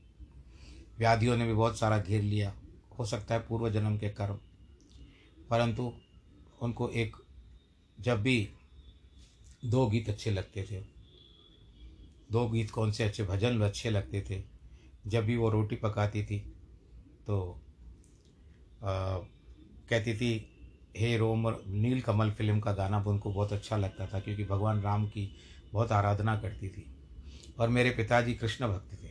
व्याधियों 0.98 1.36
ने 1.36 1.46
भी 1.46 1.52
बहुत 1.52 1.78
सारा 1.78 1.98
घेर 1.98 2.22
लिया। 2.22 2.54
हो 2.98 3.04
सकता 3.04 3.34
है 3.34 3.40
पूर्व 3.40 3.70
जन्म 3.70 3.98
के 3.98 4.08
कर्म। 4.08 4.38
परंतु 5.50 5.92
उनको 6.62 6.88
एक, 6.88 7.16
जब 8.00 8.22
भी 8.22 8.48
दो 9.64 9.86
गीत 9.86 10.08
अच्छे 10.08 10.30
लगते 10.30 10.62
थे 10.62 10.95
दो 12.32 12.48
गीत 12.48 12.70
कौन 12.70 12.92
से 12.92 13.04
अच्छे 13.04 13.24
भजन 13.24 13.60
अच्छे 13.60 13.90
लगते 13.90 14.24
थे 14.30 14.42
जब 15.10 15.24
भी 15.24 15.36
वो 15.36 15.50
रोटी 15.50 15.76
पकाती 15.76 16.24
थी 16.24 16.38
तो 17.26 17.62
आ, 18.84 19.18
कहती 19.88 20.14
थी 20.14 20.48
हे 20.96 21.16
रोम 21.16 21.48
नील 21.66 22.00
कमल 22.00 22.30
फ़िल्म 22.30 22.60
का 22.60 22.72
गाना 22.72 23.02
उनको 23.06 23.32
बहुत 23.32 23.52
अच्छा 23.52 23.76
लगता 23.76 24.06
था 24.06 24.20
क्योंकि 24.20 24.44
भगवान 24.44 24.80
राम 24.80 25.06
की 25.06 25.28
बहुत 25.72 25.92
आराधना 25.92 26.36
करती 26.36 26.68
थी 26.68 26.86
और 27.58 27.68
मेरे 27.68 27.90
पिताजी 27.90 28.34
कृष्ण 28.34 28.68
भक्त 28.68 28.92
थे। 28.92 29.08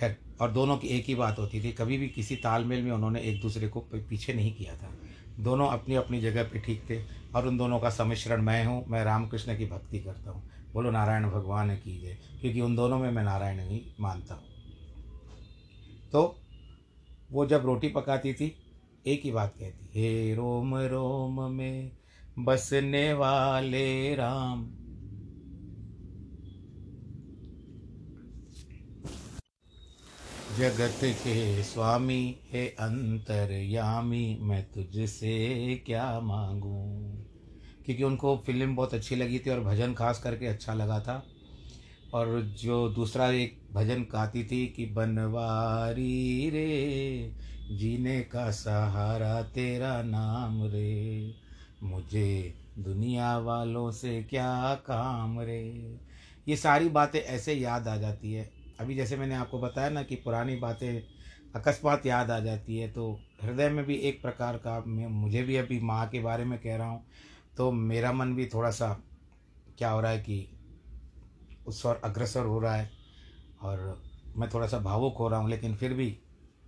खैर 0.00 0.16
और 0.40 0.50
दोनों 0.52 0.76
की 0.76 0.88
एक 0.88 1.04
ही 1.04 1.14
बात 1.14 1.38
होती 1.38 1.62
थी 1.64 1.72
कभी 1.72 1.98
भी 1.98 2.08
किसी 2.08 2.36
तालमेल 2.36 2.82
में 2.82 2.90
उन्होंने 2.92 3.20
एक 3.20 3.40
दूसरे 3.40 3.68
को 3.68 3.80
पीछे 3.94 4.34
नहीं 4.34 4.52
किया 4.54 4.76
था। 4.76 4.92
दोनों 5.40 5.68
अपनी 5.68 5.94
अपनी 5.94 6.20
जगह 6.20 6.44
पे 6.44 6.58
ठीक 6.58 6.82
थे 6.90 7.00
और 7.34 7.46
उन 7.46 7.56
दोनों 7.58 7.78
का 7.80 7.90
सम्मिश्रण 7.90 8.42
मैं 8.42 8.64
हूँ 8.64 8.84
मैं 8.88 9.04
रामकृष्ण 9.04 9.58
की 9.58 9.66
भक्ति 9.66 9.98
करता 9.98 10.30
हूँ। 10.30 10.42
बोलो, 10.74 10.90
नारायण 10.90 11.30
भगवान 11.30 11.76
की 11.76 12.00
जय। 12.00 12.18
क्योंकि 12.40 12.60
उन 12.60 12.76
दोनों 12.76 12.98
में 12.98 13.10
मैं 13.10 13.22
नारायण 13.22 13.60
ही 13.60 13.82
मानता 14.00 14.34
हूँ। 14.34 14.44
तो 16.12 16.36
वो 17.32 17.46
जब 17.46 17.66
रोटी 17.66 17.88
पकाती 17.88 18.34
थी, 18.34 18.56
एक 19.06 19.22
ही 19.24 19.32
बात 19.32 19.54
कहती, 19.60 20.00
हे 20.00 20.34
रोम 20.34 20.76
रोम 20.76 21.52
में 21.52 21.90
बसने 22.38 23.12
वाले 23.12 24.14
राम। 24.14 24.70
जगत 30.58 30.98
के 31.04 31.62
स्वामी, 31.62 32.36
हे 32.52 32.68
अंतरयामी, 32.68 34.38
मैं 34.40 34.64
तुझसे 34.64 35.76
क्या 35.86 36.20
मांगूं? 36.20 37.23
क्योंकि 37.86 38.02
उनको 38.04 38.36
फ़िल्म 38.46 38.74
बहुत 38.76 38.94
अच्छी 38.94 39.16
लगी 39.16 39.38
थी 39.38 39.50
और 39.50 39.60
भजन 39.60 39.94
खास 39.94 40.18
करके 40.18 40.46
अच्छा 40.46 40.74
लगा 40.74 41.00
था। 41.00 41.22
और 42.12 42.40
जो 42.58 42.88
दूसरा 42.88 43.28
एक 43.30 43.58
भजन 43.72 44.02
गाती 44.12 44.44
थी 44.44 44.66
कि, 44.66 44.86
बनवारी 44.86 46.50
रे, 46.50 47.34
जीने 47.70 48.20
का 48.22 48.50
सहारा 48.50 49.42
तेरा 49.42 50.02
नाम 50.02 50.62
रे, 50.64 51.34
मुझे 51.82 52.54
दुनिया 52.78 53.36
वालों 53.38 53.90
से 53.92 54.22
क्या 54.22 54.74
काम 54.86 55.40
रे। 55.40 55.60
ये 56.46 56.56
सारी 56.56 56.88
बातें 56.88 57.20
ऐसे 57.20 57.54
याद 57.54 57.88
आ 57.88 57.96
जाती 57.96 58.32
है। 58.32 58.50
अभी 58.78 58.94
जैसे 58.94 59.16
मैंने 59.16 59.34
आपको 59.34 59.58
बताया 59.60 59.90
ना 59.90 60.02
कि 60.02 60.16
पुरानी 60.16 60.56
बातें 60.56 61.02
अकस्मात 61.54 62.06
याद 62.06 62.30
आ 62.30 62.38
जाती 62.40 62.76
है 62.78 62.88
तो 62.92 63.12
हृदय 63.42 63.68
में 63.68 63.84
भी 63.86 63.94
एक 63.98 64.20
प्रकार 64.22 64.56
का 64.58 64.82
मैं, 64.86 65.06
मुझे 65.06 65.42
भी 65.42 65.56
अभी 65.56 65.80
माँ 65.80 66.06
के 66.08 66.20
बारे 66.20 66.44
में 66.44 66.58
कह 66.60 66.76
रहा 66.76 66.88
हूँ। 66.88 67.04
तो 67.56 67.70
मेरा 67.72 68.12
मन 68.12 68.34
भी 68.34 68.46
थोड़ा 68.46 68.70
सा 68.70 68.92
क्या 69.78 69.90
हो 69.90 70.00
रहा 70.00 70.10
है 70.10 70.18
कि 70.18 70.48
उस 71.66 71.84
और 71.86 72.00
अग्रसर 72.04 72.44
हो 72.44 72.58
रहा 72.58 72.74
है 72.74 72.90
और 73.62 74.02
मैं 74.36 74.48
थोड़ा 74.54 74.66
सा 74.66 74.78
भावुक 74.78 75.16
हो 75.16 75.28
रहा 75.28 75.40
हूँ, 75.40 75.50
लेकिन 75.50 75.74
फिर 75.76 75.92
भी 75.94 76.16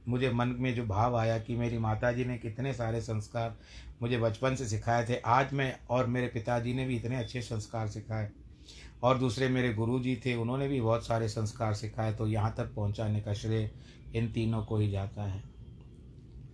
मुझे 0.08 0.30
मन 0.30 0.48
में 0.48 0.74
जो 0.74 0.84
भाव 0.86 1.16
आया 1.16 1.38
कि 1.38 1.56
मेरी 1.56 1.78
माता 1.78 2.12
जी 2.12 2.24
ने 2.24 2.36
कितने 2.38 2.72
सारे 2.74 3.00
संस्कार 3.00 3.56
मुझे 4.02 4.18
बचपन 4.18 4.54
से 4.54 4.66
सिखाए 4.68 5.06
थे, 5.08 5.16
आज 5.16 5.52
मैं 5.52 5.78
और 5.90 6.06
मेरे 6.06 6.26
पिताजी 6.26 6.74
ने 6.74 6.84
भी 6.86 6.96
इतने 6.96 7.16
अच्छे 7.16 7.42
संस्कार 7.42 7.88
सिखाए 7.88 8.30
और 9.02 9.18
दूसरे 9.18 9.48
मेरे 9.48 9.72
गुरु 9.74 9.98
जी 10.00 10.16
थे, 10.16 10.34
उन्होंने 10.34 10.68
भी 10.68 10.80
बहुत 10.80 11.06
सारे 11.06 11.28
संस्कार 11.28 11.74
सिखाए 11.74 12.12
तो 12.14 12.26
यहाँ 12.26 12.54
तक 12.56 12.74
पहुँचाने 12.74 13.20
का 13.20 13.34
श्रेय 13.34 13.70
इन 14.14 14.30
तीनों 14.32 14.64
को 14.64 14.78
ही 14.78 14.90
जाता 14.90 15.22
है। 15.22 15.42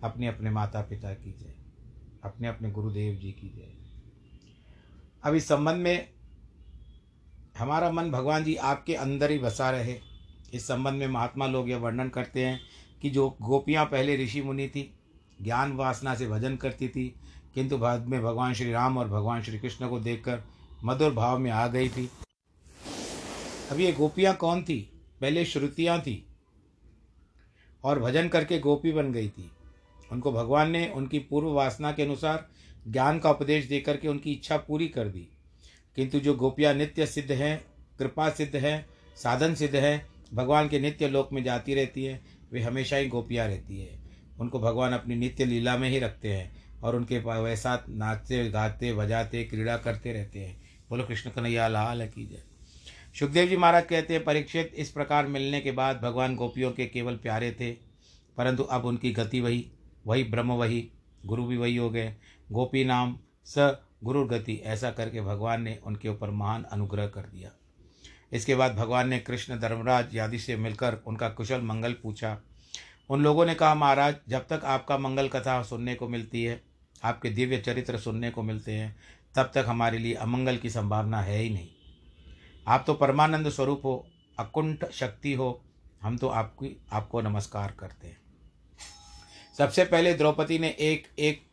अपने 0.03 0.27
अपने 0.27 0.49
माता 0.49 0.81
पिता 0.81 1.13
की 1.13 1.31
जय। 1.31 1.53
अपने 2.23 2.47
अपने 2.47 2.71
गुरुदेव 2.71 3.15
जी 3.15 3.31
की 3.31 3.49
जय। 3.49 3.82
अब 5.23 5.35
इस 5.35 5.47
संबंध 5.47 5.75
में 5.75 6.09
हमारा 7.57 7.91
मन 7.91 8.09
भगवान 8.11 8.43
जी 8.43 8.55
आपके 8.55 8.95
अंदर 8.95 9.31
ही 9.31 9.37
बसा 9.37 9.69
रहे। 9.71 9.95
इस 10.53 10.67
संबंध 10.67 10.93
में 10.93 11.07
महात्मा 11.07 11.47
लोग 11.47 11.69
यह 11.69 11.77
वर्णन 11.77 12.09
करते 12.09 12.45
हैं 12.45 12.59
कि 13.01 13.09
जो 13.09 13.29
गोपियाँ 13.41 13.85
पहले 13.85 14.17
ऋषि 14.17 14.41
मुनि 14.41 14.67
थी, 14.67 14.93
ज्ञान 15.41 15.71
वासना 15.71 16.15
से 16.15 16.27
भजन 16.27 16.55
करती 16.55 16.87
थी, 16.87 17.15
किंतु 17.53 17.77
बाद 17.77 18.07
में 18.07 18.21
भगवान 18.23 18.53
श्री 18.53 18.71
राम 18.71 18.97
और 18.97 19.07
भगवान 19.07 19.41
श्री 19.41 19.59
कृष्ण 19.59 19.89
को 19.89 19.99
देखकर 19.99 20.43
मधुर 20.83 21.13
भाव 21.13 21.39
में 21.39 21.51
आ 21.51 21.67
गई 21.67 21.89
थी। 21.89 22.09
अब 23.71 23.79
ये 23.79 23.91
गोपियाँ 23.91 24.35
कौन 24.35 24.63
थी? 24.63 24.79
पहले 25.21 25.45
श्रुतियाँ 25.45 25.99
थी 26.01 26.25
और 27.83 27.99
भजन 27.99 28.27
करके 28.27 28.59
गोपी 28.59 28.91
बन 28.91 29.11
गई 29.11 29.29
थी। 29.29 29.51
उनको 30.11 30.31
भगवान 30.31 30.71
ने 30.71 30.87
उनकी 30.89 31.19
पूर्व 31.19 31.47
वासना 31.47 31.91
के 31.91 32.03
अनुसार 32.03 32.47
ज्ञान 32.87 33.19
का 33.19 33.31
उपदेश 33.31 33.65
देकर 33.65 33.97
के 33.97 34.07
उनकी 34.07 34.31
इच्छा 34.31 34.57
पूरी 34.57 34.87
कर 34.87 35.07
दी। 35.07 35.27
किंतु 35.95 36.19
जो 36.19 36.33
गोपियाँ 36.33 36.73
नित्य 36.73 37.05
सिद्ध 37.05 37.31
हैं, 37.31 37.65
कृपा 37.99 38.29
सिद्ध 38.29 38.55
हैं, 38.55 38.85
साधन 39.17 39.55
सिद्ध 39.55 39.75
हैं, 39.75 40.07
भगवान 40.33 40.69
के 40.69 40.79
नित्य 40.79 41.07
लोक 41.07 41.29
में 41.33 41.43
जाती 41.43 41.73
रहती 41.73 42.03
है, 42.03 42.21
वे 42.51 42.61
हमेशा 42.61 42.95
ही 42.95 43.07
गोपियाँ 43.07 43.47
रहती 43.47 43.79
है। 43.79 43.99
उनको 44.39 44.59
भगवान 44.59 44.93
अपनी 44.93 45.15
नित्य 45.15 45.45
लीला 45.45 45.77
में 45.77 45.89
ही 45.89 45.99
रखते 45.99 46.33
हैं 46.33 46.63
और 46.83 46.95
उनके 46.95 47.17
वैसा 47.17 47.85
नाचते, 47.89 48.49
गाते, 48.49 48.93
बजाते, 48.93 49.43
क्रीड़ा 49.43 49.77
करते 49.77 50.13
रहते 50.13 50.39
हैं। 50.39 50.61
बोलो, 50.89 51.03
कृष्ण 51.03 51.29
कन्हैया, 51.29 51.67
लाल 51.67 52.07
की 52.07 52.25
जय 52.25 52.43
सुखदेव 53.19 53.47
जी 53.47 53.57
महाराज 53.57 53.85
कहते 53.85 54.13
हैं, 54.13 54.23
परीक्षित, 54.23 54.71
इस 54.75 54.89
प्रकार 54.89 55.27
मिलने 55.27 55.61
के 55.61 55.71
बाद 55.71 55.99
भगवान 56.01 56.35
गोपियों 56.35 56.71
के 56.71 56.85
केवल 56.85 57.15
प्यारे 57.15 57.51
थे, 57.51 57.71
परंतु 58.37 58.63
अब 58.63 58.85
उनकी 58.85 59.11
गति 59.11 59.41
वही 59.41 59.71
वही 60.07 60.23
ब्रह्म 60.23 60.51
वही, 60.51 60.89
गुरु 61.25 61.45
भी 61.45 61.57
वही 61.57 61.75
हो 61.75 61.89
गए। 61.89 62.15
गोपी 62.51 62.85
नाम, 62.85 63.19
स 63.45 63.77
गुरु 64.03 64.25
गति, 64.25 64.61
ऐसा 64.63 64.91
करके 64.91 65.21
भगवान 65.21 65.61
ने 65.61 65.79
उनके 65.83 66.09
ऊपर 66.09 66.29
महान 66.29 66.63
अनुग्रह 66.63 67.07
कर 67.07 67.21
दिया। 67.21 67.51
इसके 68.33 68.55
बाद 68.55 68.75
भगवान 68.75 69.09
ने 69.09 69.19
कृष्ण, 69.19 69.59
धर्मराज 69.59 70.17
आदि 70.17 70.39
से 70.39 70.55
मिलकर 70.55 70.93
उनका 71.07 71.29
कुशल 71.29 71.61
मंगल 71.61 71.93
पूछा। 71.93 72.41
उन 73.09 73.23
लोगों 73.23 73.45
ने 73.45 73.55
कहा, 73.55 73.75
महाराज, 73.75 74.15
जब 74.29 74.47
तक 74.47 74.61
आपका 74.63 74.97
मंगल 74.97 75.27
कथा 75.27 75.63
सुनने 75.63 75.95
को 75.95 76.07
मिलती 76.07 76.43
है, 76.43 76.63
आपके 77.03 77.29
दिव्य 77.29 77.57
चरित्र 77.57 77.97
सुनने 77.97 78.31
को 78.31 78.43
मिलते 78.43 78.71
हैं, 78.71 78.95
तब 79.35 79.51
तक 79.55 79.65
हमारे 79.67 79.97
लिए 79.97 80.13
अमंगल 80.13 80.57
की 80.57 80.69
संभावना 80.69 81.21
है 81.21 81.37
ही 81.37 81.49
नहीं। 81.49 81.67
आप 82.67 82.83
तो 82.87 82.93
परमानंद 82.93 83.49
स्वरूप 83.49 83.81
हो, 83.85 84.07
अकुंठ 84.39 84.85
शक्ति 84.91 85.33
हो, 85.33 85.61
हम 86.01 86.17
तो 86.17 86.27
आपकी, 86.27 86.81
आपको 86.91 87.21
नमस्कार 87.21 87.71
करते 87.79 88.07
हैं। 88.07 88.17
सबसे 89.57 89.85
पहले 89.85 90.13
द्रौपदी 90.13 90.59
ने 90.59 90.67
एक 90.67 91.07
एक 91.19 91.52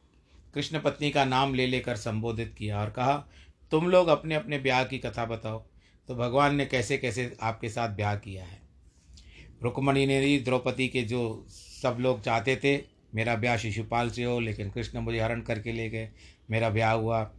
कृष्ण 0.55 0.81
पत्नी 0.81 1.11
का 1.11 1.25
नाम 1.25 1.55
ले 1.55 1.67
लेकर 1.67 1.97
संबोधित 1.97 2.55
किया 2.59 2.81
और 2.81 2.91
कहा, 2.91 3.29
तुम 3.71 3.89
लोग 3.89 4.09
अपने 4.09 4.35
अपने 4.35 4.59
ब्याह 4.59 4.85
की 4.85 4.99
कथा 4.99 5.25
बताओ। 5.25 5.67
तो 6.09 6.17
भगवान 6.17 6.57
ने 6.57 6.67
कैसे 6.67 6.99
कैसे 6.99 7.37
आपके 7.43 7.69
साथ 7.69 7.89
ब्याह 7.89 8.17
किया 8.17 8.45
है? 8.45 8.61
रुक्मणी 9.63 10.07
ने 10.07 10.21
भी 10.21 10.41
द्रौपदी 10.41 10.89
के 10.89 11.03
जो 11.03 11.47
सब 11.83 11.97
लोग 12.01 12.23
चाहते 12.23 12.57
थे, 12.57 12.83
मेरा 13.15 13.37
ब्याह 13.37 13.57
शिशुपाल 13.57 14.11
से 14.11 14.25
हो, 14.25 14.41
लेकिन 14.41 14.71
कृष्ण 14.71 14.99
मुझे 14.99 15.21
हरण 15.21 15.41
करके 15.41 15.73
ले 15.73 15.91
गए। 15.91 16.09
मेरा 16.51 16.71
ब्याह 16.71 16.93
हुआ। 16.93 17.33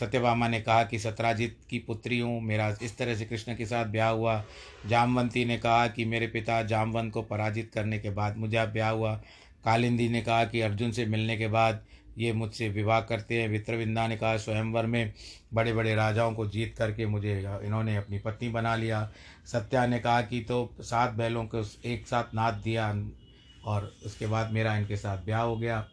सत्यभामा 0.00 0.48
ने 0.48 0.60
कहा 0.60 0.84
कि, 0.84 0.98
सत्राजित 0.98 1.58
की 1.70 1.78
पुत्री 1.78 2.18
हूँ, 2.18 2.40
मेरा 2.40 2.76
इस 2.82 2.98
तरह 2.98 3.14
से 3.14 3.24
कृष्ण 3.24 3.56
के 3.56 3.66
साथ 3.66 3.84
ब्याह 3.84 4.10
हुआ। 4.10 4.44
जामवंती 4.86 5.44
ने 5.44 5.58
कहा 5.58 5.88
कि, 5.88 6.04
मेरे 6.04 6.26
पिता 6.26 6.62
जामवंत 6.62 7.12
को 7.12 7.22
पराजित 7.22 7.70
करने 7.74 7.98
के 7.98 8.10
बाद 8.10 8.36
मुझे 8.36 8.66
ब्याह 8.66 8.90
हुआ। 8.90 9.16
कालिंदी 9.64 10.08
ने 10.08 10.20
कहा 10.20 10.44
कि, 10.44 10.60
अर्जुन 10.60 10.92
से 10.92 11.06
मिलने 11.06 11.36
के 11.36 11.48
बाद 11.48 11.84
ये 12.18 12.32
मुझसे 12.32 12.68
विवाह 12.68 13.00
करते 13.00 13.40
हैं। 13.40 13.48
वित्रविंदा 13.48 14.06
ने 14.08 14.16
कहा 14.16 14.36
स्वयंवर 14.36 14.86
में 14.86 15.12
बड़े 15.54 15.72
बड़े 15.72 15.94
राजाओं 15.94 16.32
को 16.32 16.46
जीत 16.46 16.74
करके 16.78 17.06
मुझे 17.06 17.38
इन्होंने 17.64 17.96
अपनी 17.96 18.18
पत्नी 18.18 18.48
बना 18.48 18.74
लिया। 18.76 19.10
सत्या 19.46 19.86
ने 19.86 19.98
कहा 19.98 20.22
कि 20.22 20.40
तो 20.40 20.76
सात 20.80 21.12
बैलों 21.12 21.44
को 21.44 21.64
एक 21.84 22.06
साथ 22.06 22.34
नाद 22.34 22.54
दिया 22.54 22.88
और 23.64 23.92
उसके 24.06 24.26
बाद 24.26 24.52
मेरा 24.52 24.76
इनके 24.76 24.96
साथ 24.96 25.24
ब्याह 25.24 25.42
हो 25.42 25.56
गया। 25.56 25.86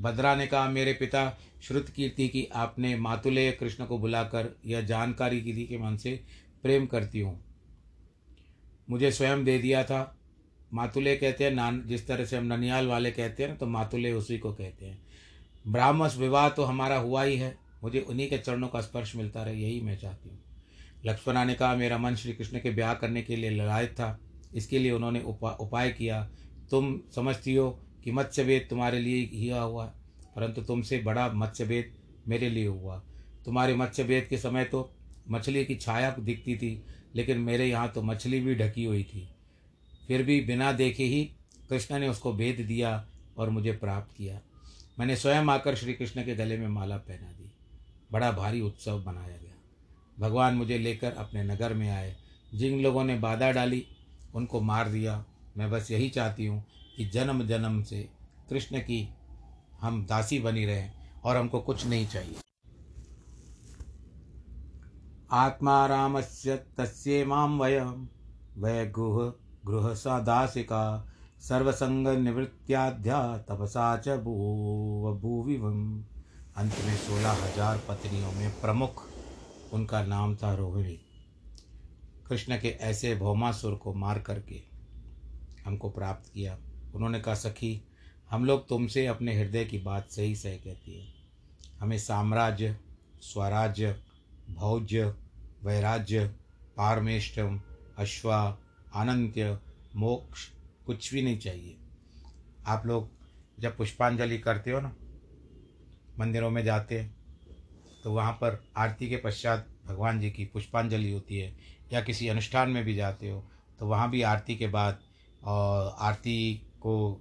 भद्रा 0.00 0.34
ने 0.34 0.46
कहा, 0.46 0.68
मेरे 0.68 0.92
पिता, 0.92 1.38
श्रुत 1.62 1.90
कीर्ति 1.90 2.28
की 2.28 2.46
आपने 2.54 2.96
मातुलेय 2.96 3.50
कृष्ण 3.52 3.84
को 3.84 3.98
बुलाकर 3.98 4.56
यह 4.66 4.80
जानकारी 4.80 5.40
की 5.40 5.56
थी 5.56 5.66
कि 5.66 5.78
मन 5.78 5.96
से 5.96 6.20
प्रेम 6.62 6.86
करती 6.86 7.20
हूँ। 7.20 7.38
मुझे 8.90 9.10
स्वयं 9.12 9.44
दे 9.44 9.58
दिया 9.58 9.84
था। 9.84 10.18
मातुले 10.74 11.16
कहते 11.16 11.44
हैं, 11.44 11.50
नान, 11.50 11.82
जिस 11.86 12.06
तरह 12.06 12.24
से 12.24 12.36
हम 12.36 12.44
ननियाल 12.44 12.86
वाले 12.86 13.10
कहते 13.10 13.42
हैं 13.42 13.50
ना 13.50 13.56
तो 13.56 13.66
मातुले 13.66 14.12
उसी 14.12 14.38
को 14.38 14.52
कहते 14.52 14.86
हैं। 14.86 15.00
ब्राह्मस 15.64 16.16
विवाह 16.18 16.48
तो 16.48 16.64
हमारा 16.64 16.96
हुआ 16.96 17.22
ही 17.22 17.36
है। 17.36 17.54
मुझे 17.82 18.00
उन्हीं 18.00 18.28
के 18.28 18.38
चरणों 18.38 18.68
का 18.68 18.80
स्पर्श 18.80 19.14
मिलता 19.16 19.42
रहे 19.42 19.54
यही 19.54 19.80
मैं 19.80 19.96
चाहती 19.98 20.28
हूँ। 20.28 20.38
लक्ष्मणा 21.06 21.44
ने 21.44 21.54
कहा 21.54 21.74
मेरा 21.76 21.98
मन 21.98 22.14
श्री 22.14 22.32
कृष्ण 22.32 22.58
के 22.58 22.70
ब्याह 22.70 22.94
करने 22.94 23.22
के 23.22 23.36
लिए 23.36 23.50
ललायत 23.50 23.90
था। 23.90 24.18
इसके 24.54 24.78
लिए 24.78 24.90
उन्होंने 24.90 25.22
उपा, 25.22 25.50
उपाय 25.50 25.90
किया। 25.90 26.22
तुम 26.70 26.98
समझती 27.14 27.54
हो 27.54 27.70
कि 28.04 28.12
मत्स्यभेद 28.12 28.66
तुम्हारे 28.70 29.00
लिए 29.00 29.24
किया 29.26 29.60
हुआ 29.60 29.84
परंतु 30.36 30.62
तुमसे 30.62 30.98
बड़ा 31.00 31.28
मत्स्यभेद 31.32 31.92
मेरे 32.28 32.48
लिए 32.50 32.66
हुआ। 32.66 33.02
तुम्हारे 33.44 33.74
मत्स्यभेद 33.74 34.26
के 34.26 34.38
समय 34.38 34.64
तो 34.64 34.90
मछली 35.30 35.64
की 35.64 35.74
छाया 35.76 36.14
दिखती 36.20 36.56
थी 36.56 36.82
लेकिन 37.16 37.38
मेरे 37.40 37.66
यहाँ 37.66 37.88
तो 37.88 38.02
मछली 38.02 38.40
भी 38.40 38.54
ढकी 38.54 38.84
हुई 38.84 39.02
थी। 39.04 39.28
फिर 40.08 40.22
भी 40.22 40.40
बिना 40.40 40.72
देखे 40.72 41.04
ही 41.04 41.24
कृष्ण 41.68 41.98
ने 41.98 42.08
उसको 42.08 42.32
भेद 42.32 42.64
दिया 42.68 43.04
और 43.36 43.50
मुझे 43.50 43.72
प्राप्त 43.72 44.16
किया। 44.16 44.40
मैंने 45.02 45.16
स्वयं 45.16 45.46
आकर 45.46 45.74
श्री 45.74 45.94
कृष्ण 45.94 46.24
के 46.24 46.34
गले 46.34 46.58
में 46.58 46.68
माला 46.68 46.96
पहना 46.96 47.32
दी। 47.32 47.52
बड़ा 48.12 48.32
भारी 48.32 48.60
उत्सव 48.60 49.04
मनाया 49.06 49.36
गया। 49.36 49.54
भगवान 50.20 50.54
मुझे 50.54 50.78
लेकर 50.78 51.12
अपने 51.12 51.44
नगर 51.44 51.74
में 51.74 51.90
आए। 51.90 52.16
जिन 52.54 52.80
लोगों 52.80 53.04
ने 53.04 53.18
बाधा 53.18 53.52
डाली, 53.52 53.86
उनको 54.34 54.60
मार 54.60 54.88
दिया। 54.88 55.24
मैं 55.56 55.70
बस 55.70 55.90
यही 55.90 56.08
चाहती 56.08 56.46
हूँ 56.46 56.64
कि 56.96 57.04
जन्म 57.04 57.46
जन्म 57.46 57.82
से 57.82 58.08
कृष्ण 58.50 58.78
की 58.78 59.14
हम 59.80 60.06
दासी 60.06 60.38
बनी 60.38 60.66
रहें 60.66 60.92
और 61.24 61.36
हमको 61.36 61.60
कुछ 61.60 61.86
नहीं 61.86 62.06
चाहिए। 62.06 62.36
आत्मा 65.30 65.86
राम 65.86 66.20
से 66.20 67.24
माम 67.24 67.62
वयम। 67.62 68.08
वय 68.58 68.86
गुह 68.86 69.34
गृह 69.66 69.94
सा 69.94 70.20
दासिका। 70.20 71.11
सर्वसंग 71.42 72.08
निवृत्त्याध्या 72.08 73.36
तपसा 73.38 73.96
च 73.96 74.08
भूव 74.08 75.12
भूविवम। 75.20 76.04
अंत 76.56 76.74
में 76.86 76.96
सोलह 76.96 77.30
हज़ार 77.30 77.78
पत्नियों 77.88 78.32
में 78.32 78.50
प्रमुख 78.60 79.02
उनका 79.72 80.04
नाम 80.04 80.36
था 80.36 80.54
रोहिणी। 80.54 81.00
कृष्ण 82.28 82.58
के 82.60 82.68
ऐसे 82.68 83.14
भौमासुर 83.14 83.74
को 83.74 83.94
मार 83.94 84.18
करके 84.18 84.60
हमको 85.66 85.90
प्राप्त 85.90 86.32
किया। 86.34 86.58
उन्होंने 86.94 87.20
कहा, 87.20 87.34
सखी, 87.34 87.82
हम 88.30 88.44
लोग 88.44 88.68
तुमसे 88.68 89.06
अपने 89.06 89.38
हृदय 89.38 89.64
की 89.64 89.78
बात 89.78 90.10
सही 90.10 90.36
सही 90.36 90.58
कहती 90.58 90.98
है। 90.98 91.06
हमें 91.80 91.98
साम्राज्य, 91.98 92.76
स्वराज्य, 93.22 93.96
भौज्य, 94.50 95.14
वैराज्य, 95.64 96.26
पारमेष्टम, 96.76 97.60
अश्वा, 97.98 98.58
अनंत्य, 98.94 99.58
मोक्ष 99.96 100.48
कुछ 100.86 101.12
भी 101.14 101.22
नहीं 101.22 101.38
चाहिए। 101.38 101.76
आप 102.66 102.86
लोग 102.86 103.10
जब 103.58 103.76
पुष्पांजलि 103.76 104.38
करते 104.38 104.70
हो 104.70 104.80
ना, 104.80 104.94
मंदिरों 106.18 106.50
में 106.50 106.62
जाते 106.64 106.98
हैं 107.00 107.14
तो 108.04 108.12
वहाँ 108.12 108.32
पर 108.32 108.62
आरती 108.76 109.08
के 109.08 109.16
पश्चात 109.16 109.66
भगवान 109.86 110.20
जी 110.20 110.30
की 110.30 110.44
पुष्पांजलि 110.44 111.10
होती 111.12 111.38
है, 111.38 111.54
या 111.92 112.00
किसी 112.00 112.28
अनुष्ठान 112.28 112.70
में 112.70 112.84
भी 112.84 112.94
जाते 112.94 113.30
हो 113.30 113.44
तो 113.78 113.86
वहाँ 113.86 114.10
भी 114.10 114.22
आरती 114.22 114.56
के 114.56 114.66
बाद, 114.66 114.98
और 115.42 115.94
आरती 115.98 116.54
को, 116.80 117.20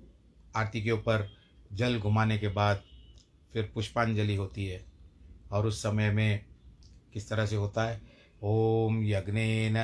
आरती 0.56 0.84
के 0.84 0.92
ऊपर 0.92 1.28
जल 1.74 2.00
घुमाने 2.00 2.38
के 2.38 2.48
बाद 2.48 2.84
फिर 3.54 3.72
पुष्पांजलि 3.76 4.36
होती 4.36 4.66
है। 4.66 4.84
और 5.52 5.66
उस 5.68 5.82
समय 5.84 6.12
में 6.12 6.46
किस 7.14 7.30
तरह 7.30 7.46
से 7.46 7.56
होता 7.56 7.84
है? 7.84 8.02
ओम 8.42 9.04
यज्ञेन 9.04 9.78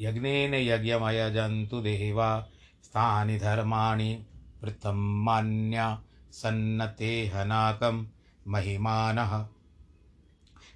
यज्ञेन 0.00 0.54
यज्ञमय 0.54 1.30
जंतु 1.30 1.80
देवा 1.80 2.48
स्थानि 2.84 3.38
धर्माणि 3.38 4.26
पृथम 4.62 4.96
मान्या 5.24 6.02
सन्नते 6.30 7.26
हनाकम 7.26 8.08
महिमान। 8.48 9.48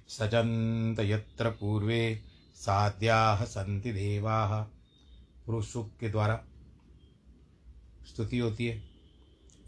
सजंत 0.07 0.99
यत्र 0.99 1.49
पूर्वे 1.49 2.23
साध्या 2.55 3.35
संति 3.35 3.91
देवा। 3.91 4.69
पुरुष 5.45 5.73
के 5.77 6.09
द्वारा 6.09 6.43
स्तुति 8.07 8.37
होती 8.37 8.65
है। 8.65 8.83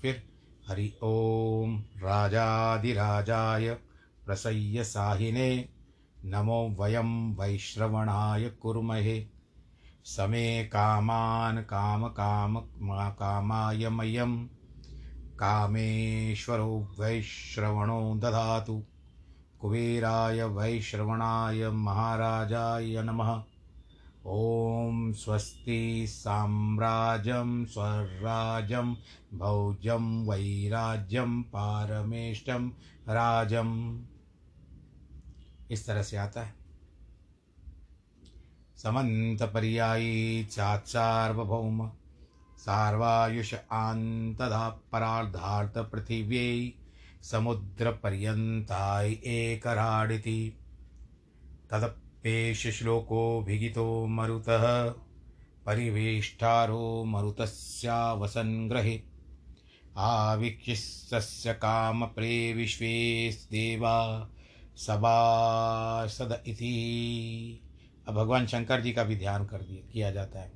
फिर 0.01 0.23
हरि 0.67 0.93
ओम 1.04 1.84
राजाधिराजाय 1.97 3.73
प्रसय्य 4.25 4.84
साहिने, 4.84 5.69
नमो 6.25 6.75
वयं 6.80 7.36
वैश्रवणाय 7.36 8.49
कुर्महे। 8.49 9.31
समे 10.05 10.63
कामान् 10.63 11.63
काम 11.63 12.07
काम 12.07 12.59
कामाय 13.09 13.89
मह्यं 13.89 14.45
कामेश्वरो 15.39 16.95
वैश्रवणो 16.99 18.15
दधातु। 18.15 18.83
कुबेराय 19.59 20.43
वैश्रवणाय 20.43 21.69
महाराजाय 21.69 23.03
नमः। 23.03 23.43
ॐ 24.27 25.13
स्वस्ति 25.13 26.05
साम्राज्यं 26.09 27.65
स्वराज्यं 27.65 28.93
भौजं 29.37 30.27
वैराज्यं 30.27 31.43
पारमेष्टं 31.43 32.69
राजम्। 33.09 34.03
इस 35.71 35.87
तरह 35.87 36.03
से 36.03 36.17
आता 36.17 36.41
है। 36.41 36.61
समन्त 38.84 39.44
पर्यायी 39.44 40.48
सार्वभौम 40.52 41.91
सार्वायुष 42.58 43.54
आन्तदा 43.72 44.82
परार्धार्थ 44.91 45.78
पृथिव्यै 45.78 46.74
समुद्रपर्यन्ताय 47.24 49.12
एकराडिति। 49.12 50.58
तदप्येष्यश्लोकोऽभिगितो 51.72 54.08
मरुतः। 54.08 54.94
परिवेष्टारो 55.65 57.04
मरुतस्यावसन् 57.04 58.70
ग्रहे 58.70 59.02
आवीक्षिस्तस्य 59.98 61.54
कामप्रे 61.54 62.54
विश्वे 62.54 63.38
देवा 63.52 64.30
सभासद 64.78 66.44
इति। 66.48 67.62
अब 68.12 68.17
भगवान 68.17 68.45
शंकर 68.45 68.82
जी 68.82 68.91
का 68.91 69.04
भी 69.04 69.15
ध्यान 69.15 69.45
कर 69.45 69.58
दिया 69.58 69.89
किया 69.93 70.12
जाता 70.12 70.39
है। 70.39 70.50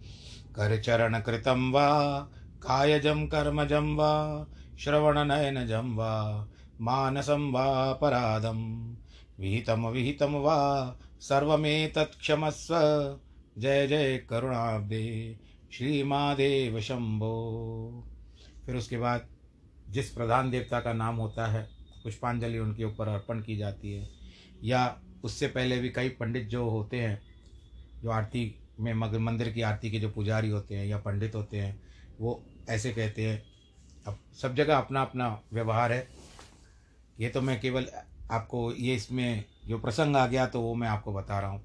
कर 0.56 0.78
चरण 0.82 1.20
कृतम 1.20 1.72
वा 1.72 1.90
कायजम 2.64 3.26
कर्मजम 3.26 3.96
वा, 3.96 4.48
श्रवण 4.80 5.18
नयनजम 5.28 5.96
वा 5.96 6.48
मानसम 6.82 7.50
वा 7.52 7.94
पराधम 7.94 8.58
विहितम 9.40 9.88
विहितम 9.88 10.34
वा 10.36 10.58
सर्वमेतत्क्षमस्व 11.22 12.76
जय 13.58 13.88
जय 13.88 14.18
करुणाब्दे, 14.30 15.38
श्रीमादेव 15.74 16.80
शंभो। 16.80 18.04
फिर 18.66 18.76
उसके 18.76 18.98
बाद 18.98 19.28
जिस 19.90 20.10
प्रधान 20.10 20.50
देवता 20.52 20.80
का 20.80 20.94
नाम 20.94 21.16
होता 21.16 21.46
है, 21.48 21.64
पुष्पांजलि 22.04 22.60
उनके 22.60 22.84
ऊपर 22.84 23.08
अर्पण 23.08 23.42
की 23.42 23.58
जाती 23.58 23.94
है, 23.94 24.10
या 24.64 24.98
उससे 25.24 25.48
पहले 25.48 25.80
भी 25.80 25.90
कई 25.90 26.10
पंडित 26.10 26.48
जो 26.48 26.70
होते 26.70 27.00
हैं 27.00 27.35
जो 28.06 28.12
आरती 28.12 28.44
में 28.80 28.94
मगर, 28.94 29.20
मंदिर 29.20 29.50
की 29.50 29.62
आरती 29.62 29.90
के 29.92 30.00
जो 30.00 30.10
पुजारी 30.10 30.50
होते 30.50 30.76
हैं 30.76 30.86
या 30.86 30.98
पंडित 30.98 31.36
होते 31.36 31.58
हैं, 31.58 31.80
वो 32.20 32.42
ऐसे 32.70 32.92
कहते 32.92 33.26
हैं, 33.26 33.42
अब 34.08 34.18
सब 34.42 34.56
जगह 34.56 34.78
अपना 34.78 35.02
अपना 35.02 35.30
व्यवहार 35.54 35.92
है। 35.92 36.08
ये 37.20 37.30
तो 37.30 37.42
मैं 37.42 37.60
केवल 37.60 37.88
आपको, 38.32 38.72
ये 38.74 38.96
इसमें 38.96 39.44
जो 39.68 39.78
प्रसंग 39.80 40.16
आ 40.16 40.26
गया 40.28 40.46
तो 40.48 40.62
वो 40.62 40.76
मैं 40.76 40.88
आपको 40.88 41.14
बता 41.14 41.40
रहा 41.40 41.50
हूँ 41.50 41.64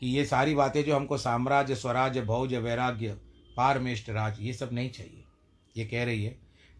कि 0.00 0.06
ये 0.08 0.24
सारी 0.24 0.54
बातें 0.54 0.82
जो 0.84 0.96
हमको 0.96 1.18
साम्राज्य, 1.18 1.74
स्वराज्य, 1.74 2.22
भौज, 2.22 2.54
वैराग्य, 2.54 3.16
पारमेष्ट 3.56 4.10
राज, 4.10 4.40
ये 4.40 4.52
सब 4.52 4.72
नहीं 4.72 4.90
चाहिए। 4.90 5.24
ये 5.76 5.84
कह 5.86 6.04
रही 6.04 6.24
है 6.24 6.36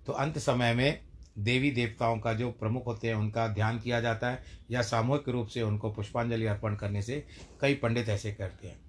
तो 0.07 0.13
अंत 0.13 0.39
समय 0.39 0.75
में 0.75 1.10
देवी 1.39 1.71
देवताओं 1.71 2.19
का 2.19 2.33
जो 2.33 2.51
प्रमुख 2.51 2.87
होते 2.87 3.09
हैं, 3.09 3.15
उनका 3.15 3.49
ध्यान 3.49 3.79
किया 3.79 4.01
जाता 4.01 4.31
है 4.31 4.43
या 4.71 4.83
सामूहिक 4.83 5.29
रूप 5.29 5.47
से 5.47 5.63
उनको 5.63 5.91
पुष्पांजलि 5.91 6.47
अर्पण 6.47 6.75
करने 6.75 7.03
से 7.03 7.27
कई 7.61 7.75
पंडित 7.75 8.09
ऐसे 8.09 8.33
करते 8.33 8.69
हैं। 8.69 8.81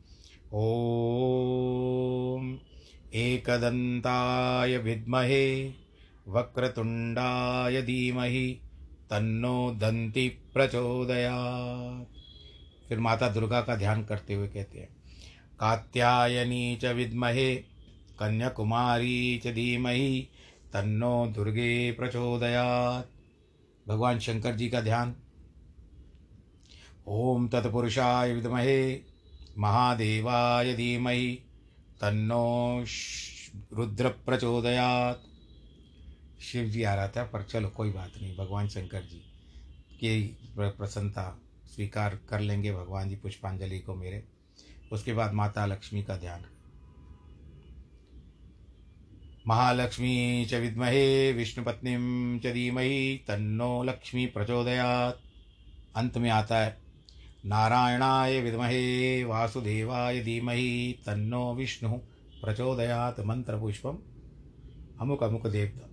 ओम 0.54 2.60
एकदंताय 3.14 4.78
विद्महे, 4.78 5.74
वक्रतुंडाय 6.28 7.82
धीमहि, 7.82 8.62
तन्नो 9.10 9.72
दंती 9.72 10.40
प्रचोदया 10.54 11.38
फिर 12.90 13.00
माता 13.00 13.30
दुर्गा 13.30 13.62
का 13.62 13.76
ध्यान 13.76 14.06
करते 14.06 14.34
हुए 14.34 14.48
कहते 14.48 14.80
हैं, 14.80 14.90
कात्यायनी 15.60 16.76
च 16.76 16.96
विद्महे, 16.96 17.56
कन्याकुमारी 18.20 19.38
च 19.38 19.48
धीमहि 19.48 20.28
तन्नो 20.74 21.28
दुर्गे 21.28 21.92
प्रचोदयात्। 21.92 23.08
भगवान 23.90 24.20
शंकर 24.20 24.56
जी 24.56 24.70
का 24.70 24.82
ध्यान। 24.82 25.16
ओम 27.08 27.48
तत्पुरुषाय 27.48 28.34
विद्महे। 28.34 29.02
महादेवाय 29.58 30.74
धीमहि। 30.74 31.40
तन्नो 32.02 32.86
रुद्र 33.74 34.10
प्रचोदयात् 34.10 35.20
शिव 36.42 36.66
जी 36.66 36.84
आ 36.84 36.96
रहा 36.96 37.08
था 37.08 37.24
पर 37.24 37.44
चलो 37.44 37.70
कोई 37.70 37.92
बात 37.92 38.12
नहीं 38.22 38.38
भगवान 38.38 38.68
शंकर 38.68 39.02
जी 39.02 39.18
की 40.00 40.38
प्रसन्नता 40.56 41.42
स्वीकार 41.66 42.20
कर 42.30 42.40
लेंगे 42.40 42.74
भगवान 42.74 43.10
जी 43.10 43.16
पुष्पांजलि 43.16 43.80
को 43.80 43.96
मेरे 43.96 44.24
उसके 44.92 45.14
बाद 45.14 45.34
माता 45.34 45.66
लक्ष्मी 45.66 46.04
का 46.04 46.18
ध्यान 46.18 46.42
महालक्ष्मी 49.48 50.46
च 50.46 50.54
विद्महे, 50.54 51.34
विष्णुपत्नी 51.34 51.94
च 52.40 52.54
धीमहि, 52.54 53.26
तन्नो 53.28 53.84
लक्ष्मी 53.84 54.26
प्रचोदयात्। 54.26 55.16
अंत 55.96 56.18
में 56.18 56.30
आता 56.30 56.58
है, 56.58 56.78
नारायणाय 57.46 58.42
विद्महे, 58.42 59.24
वासुदेवाय 59.24 60.20
धीमहि, 60.20 61.00
तन्नो 61.06 61.56
विष्णु 61.56 61.90
प्रचोदयात् 62.44 63.20
मंत्र 63.20 63.60
पुष्पम 63.60 63.98
अमुक 65.02 65.24
अमुक 65.24 65.48
देवता, 65.48 65.88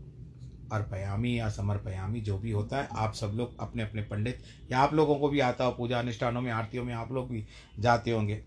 अर्पयामी 0.77 1.39
या 1.39 1.49
समर्पयामी, 1.49 2.21
जो 2.21 2.39
भी 2.39 2.51
होता 2.51 2.77
है, 2.77 2.89
आप 2.93 3.15
सब 3.15 3.33
लोग 3.35 3.59
अपने 3.61 3.83
अपने 3.83 4.03
पंडित, 4.03 4.43
या 4.73 4.79
आप 4.79 4.95
लोगों 4.95 5.17
को 5.17 5.29
भी 5.29 5.41
आता 5.41 5.65
हो 5.65 5.73
पूजा 5.73 5.99
अनुष्ठानों 5.99 6.41
में, 6.41 6.53
आरतियों 6.53 6.85
में, 6.85 6.95
आप 6.95 7.13
लोग 7.13 7.31
भी 7.31 7.45
जाते 7.79 8.11
होंगे। 8.11 8.45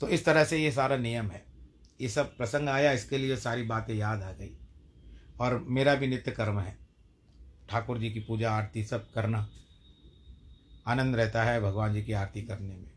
तो 0.00 0.08
इस 0.08 0.24
तरह 0.24 0.44
से 0.44 0.58
ये 0.58 0.72
सारा 0.72 0.96
नियम 0.96 1.26
है। 1.26 1.55
ये 2.00 2.08
सब 2.08 2.36
प्रसंग 2.36 2.68
आया 2.68 2.92
इसके 2.92 3.18
लिए 3.18 3.36
सारी 3.36 3.62
बातें 3.62 3.94
याद 3.94 4.22
आ 4.22 4.32
गई। 4.32 4.58
और 5.40 5.58
मेरा 5.68 5.94
भी 5.94 6.06
नित्य 6.06 6.30
कर्म 6.30 6.60
है। 6.60 6.78
ठाकुर 7.68 7.98
जी 7.98 8.10
की 8.10 8.20
पूजा 8.20 8.50
आरती 8.50 8.84
सब 8.84 9.12
करना। 9.12 9.50
आनंद 10.86 11.16
रहता 11.16 11.44
है 11.44 11.60
भगवान 11.60 11.94
जी 11.94 12.02
की 12.02 12.12
आरती 12.12 12.42
करने 12.42 12.76
में। 12.76 12.90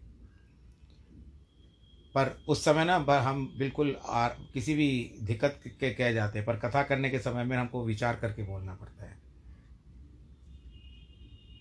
पर 2.16 2.44
उस 2.48 2.66
समय 2.66 2.86
ना 2.86 2.96
हम 2.96 3.56
बिल्कुल 3.58 3.96
आ, 4.06 4.28
किसी 4.28 4.76
भी 4.76 5.16
दिक्कत 5.22 5.62
के 5.66 5.94
कह 5.94 6.12
जाते 6.12 6.40
हैं 6.40 6.46
पर 6.46 6.56
कथा 6.56 6.84
करने 6.84 7.10
के 7.10 7.20
समय 7.20 7.44
में 7.44 7.58
हमको 7.58 7.86
विचार 7.86 8.16
करके 8.16 8.44
बोलना 8.44 8.76
पड़ता 8.76 9.04
है। 9.04 9.20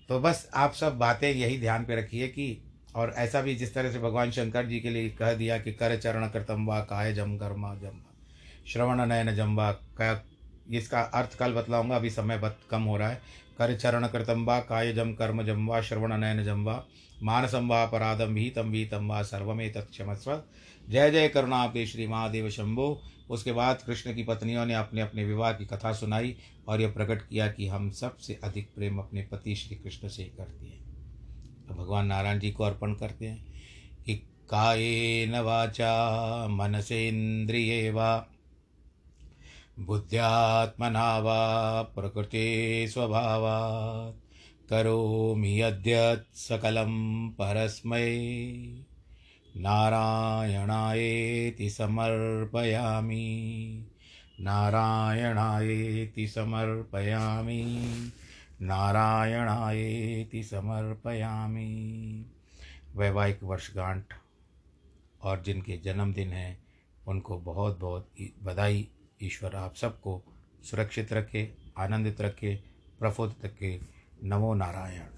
तो 0.08 0.20
बस 0.20 0.50
आप 0.54 0.72
सब 0.72 0.98
बातें 0.98 1.34
यही 1.34 1.60
ध्यान 1.60 1.84
पे 1.84 1.96
रखिए 1.96 2.28
कि 2.28 2.67
और 2.94 3.12
ऐसा 3.16 3.40
भी 3.40 3.54
जिस 3.54 3.74
तरह 3.74 3.92
से 3.92 3.98
भगवान 3.98 4.30
शंकर 4.30 4.66
जी 4.66 4.80
के 4.80 4.90
लिए 4.90 5.08
कह 5.10 5.34
दिया 5.34 5.58
कि 5.58 5.72
कर 5.72 5.96
चरण 5.96 6.28
कृतम 6.28 6.66
वा 6.66 6.80
काय 6.80 7.12
जम 7.14 7.36
कर्मा 7.36 7.74
जम। 7.74 8.00
श्रवण 8.66 9.06
नयन 9.06 9.34
जम्बा 9.34 9.72
क 10.00 10.22
इसका 10.70 11.00
अर्थ 11.00 11.36
कल 11.38 11.52
बतलाऊँगा, 11.52 11.96
अभी 11.96 12.10
समय 12.10 12.38
बत 12.38 12.58
कम 12.70 12.82
हो 12.82 12.96
रहा 12.96 13.08
है। 13.08 13.20
कर 13.58 13.76
चरण 13.76 14.06
कृतम 14.06 14.44
वा 14.44 14.58
काय 14.60 14.92
जम 14.92 15.12
कर्म 15.12 15.42
जम 15.42 15.66
वा 15.66 15.80
श्रवण 15.80 16.16
नयन 16.16 16.42
जम 16.44 16.64
वा 16.64 16.82
मानसम 17.22 17.68
वा 17.68 17.82
अपराधम 17.82 18.34
विहितम 18.34 18.70
विहितम 18.70 19.08
वा 19.08 19.22
सर्वमे 19.22 19.68
तत्क्षमस्व 19.68 20.42
जय 20.88 21.10
जय 21.10 21.28
करुणा 21.28 21.56
आपके 21.56 21.86
श्री 21.86 22.06
महादेव 22.06 22.50
शंभो। 22.50 23.00
उसके 23.30 23.52
बाद 23.52 23.82
कृष्ण 23.86 24.14
की 24.14 24.22
पत्नियों 24.24 24.66
ने 24.66 24.74
अपने 24.74 25.00
अपने 25.00 25.24
विवाह 25.24 25.52
की 25.52 25.64
कथा 25.66 25.92
सुनाई 25.92 26.36
और 26.68 26.80
यह 26.80 26.90
प्रकट 26.90 27.22
किया 27.22 27.48
कि 27.48 27.68
हम 27.68 27.90
सबसे 27.90 28.38
अधिक 28.44 28.68
प्रेम 28.74 28.98
अपने 28.98 29.22
पति 29.22 29.54
श्री 29.54 29.76
कृष्ण 29.76 30.08
से 30.08 30.22
ही 30.22 30.28
करते 30.28 30.66
हैं। 30.66 30.87
तो 31.68 31.74
भगवान 31.74 32.06
नारायण 32.06 32.38
जी 32.38 32.50
को 32.50 32.64
अर्पण 32.64 32.94
करते 32.94 33.26
हैं 33.26 33.44
कि 34.06 34.22
काये 34.50 35.26
न 35.26 35.40
वाचा 35.40 36.48
मनसेन्द्रिये 36.48 37.90
वा 37.90 38.26
बुद्ध्यात्मना 39.78 41.18
वा, 41.18 41.82
प्रकृते 41.82 42.88
स्वभावात्, 42.88 44.16
करोमि 44.70 45.62
यद्यत् 45.62 46.36
सकलं 46.36 47.28
परस्मै। 47.28 48.24
नारायणायेति 49.56 51.70
समर्पयामि 51.70 53.86
नारायणायेति 54.40 56.28
समर्पयामि। 56.28 57.84
नारायणायेति 58.62 60.42
समर्पयामी। 60.42 62.26
वैवाहिक 62.96 63.42
वर्षगांठ 63.42 64.04
और 65.22 65.42
जिनके 65.42 65.76
जन्मदिन 65.76 66.28
हैं, 66.28 66.64
उनको 67.08 67.38
बहुत 67.38 67.78
बहुत 67.78 68.08
बधाई। 68.42 68.88
ईश्वर 69.22 69.56
आप 69.56 69.74
सबको 69.74 70.22
सुरक्षित 70.62 71.12
रखे, 71.12 71.54
आनंदित 71.78 72.20
रखे, 72.20 72.60
प्रफुल्लित 72.98 73.44
रखे। 73.44 73.80
नमो 74.24 74.54
नारायण। 74.54 75.08